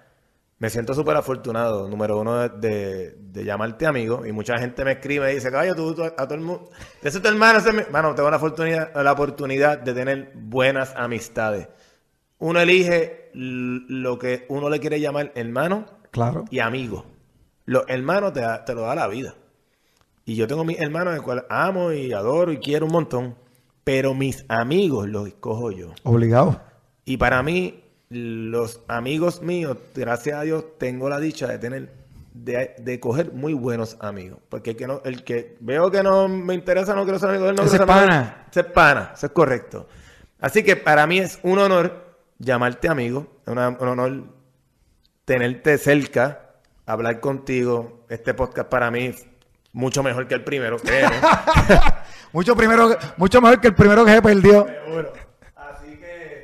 [0.63, 4.25] me siento súper afortunado, número uno, de, de- de llamarte amigo.
[4.25, 6.69] Y mucha gente me escribe y dice, caballo, tú, tú- a todo el mundo...
[7.01, 7.91] Ese es tu hermano, ese es mi-".
[7.91, 11.67] Mano, tengo la oportunidad, la oportunidad de tener buenas amistades.
[12.39, 16.45] Uno elige lo que uno le quiere llamar hermano Claro.
[16.49, 17.03] y amigo.
[17.65, 19.35] Los hermanos te, da- te lo da la vida.
[20.23, 23.35] Y yo tengo mis hermanos, el cual amo y adoro y quiero un montón.
[23.83, 25.89] Pero mis amigos los escojo yo.
[26.03, 26.61] Obligado.
[27.03, 27.82] Y para mí,
[28.13, 31.93] los amigos míos, gracias a Dios, tengo la dicha de tener,
[32.33, 34.39] de, de coger muy buenos amigos.
[34.49, 37.45] Porque el que, no, el que veo que no me interesa, no quiero ser amigo
[37.45, 38.45] de él, no Ese quiero ser pana.
[38.49, 39.87] Ese es pana, eso es correcto.
[40.39, 44.23] Así que para mí es un honor llamarte amigo, es una- un honor
[45.25, 46.51] tenerte cerca,
[46.85, 48.05] hablar contigo.
[48.09, 49.25] Este podcast para mí es
[49.71, 50.77] mucho mejor que el primero.
[52.33, 54.65] Mucho, primero, mucho mejor que el primero que se perdió.
[54.65, 54.73] Que,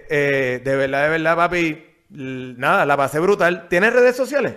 [0.09, 3.67] eh, de verdad, de verdad, papi, nada, la pasé brutal.
[3.69, 4.55] ¿Tienes redes sociales?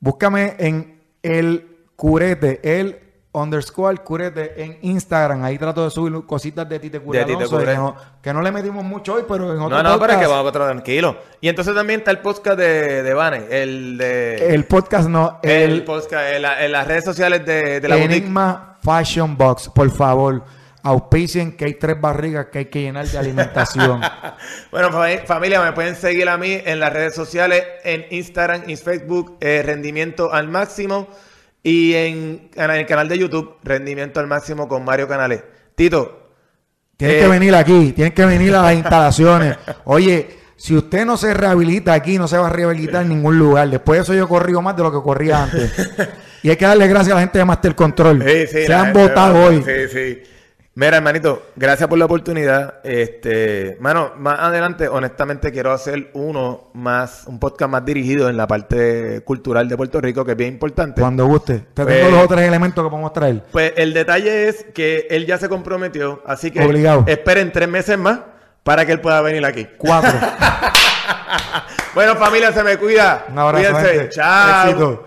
[0.00, 3.00] Búscame en el curete, el
[3.32, 5.44] underscore curete en Instagram.
[5.44, 7.66] Ahí trato de subir cositas de Tite Cure De Tite Alonso, Cure.
[7.72, 10.18] que, no, que no le metimos mucho hoy, pero en otro No, no, pero es
[10.18, 11.16] que podcast, vamos a otro tranquilo.
[11.40, 14.54] Y entonces también está el podcast de, de Vane, el de...
[14.54, 17.96] el podcast no, el, el, podcast, en, la- en las redes sociales de, de la
[17.96, 18.16] boutique.
[18.18, 20.42] Enigma Fashion Box, por favor.
[20.82, 24.00] Auspicien que hay tres barrigas que hay que llenar de alimentación.
[24.70, 28.76] Bueno, fami- familia, me pueden seguir a mí en las redes sociales, en Instagram y
[28.76, 31.08] Facebook, eh, Rendimiento al Máximo,
[31.62, 35.42] y en, en el canal de YouTube, Rendimiento al Máximo con Mario Canales.
[35.74, 36.28] Tito,
[36.96, 37.20] Tienes Eh.
[37.20, 39.56] que venir aquí, tienes que venir a las instalaciones.
[39.84, 43.68] Oye, si usted no se rehabilita aquí, no se va a rehabilitar en ningún lugar.
[43.70, 45.72] Después de eso yo corrí más de lo que corría antes.
[46.40, 48.22] Y hay que darle gracias a la gente de Master Control.
[48.24, 49.60] Sí, sí, se han votado hoy.
[49.64, 50.22] Sí, sí.
[50.80, 52.74] Mira, hermanito, gracias por la oportunidad.
[52.84, 58.46] Este, mano, más adelante, honestamente, quiero hacer uno más, un podcast más dirigido en la
[58.46, 61.00] parte cultural de Puerto Rico, que es bien importante.
[61.00, 61.64] Cuando guste.
[61.74, 63.42] Te Pues- tengo los otros elementos que podemos traer.
[63.50, 67.02] Pues el detalle es que él ya se comprometió, así que Obligado.
[67.08, 68.20] esperen tres meses más
[68.62, 69.66] para que él pueda venir aquí.
[69.78, 70.12] Cuatro.
[71.94, 73.24] Bueno, familia, se me cuida.
[73.28, 73.92] Un abrazo, Cuídense.
[73.94, 74.08] gente.
[74.10, 74.68] Chao.
[74.68, 75.06] Éxito.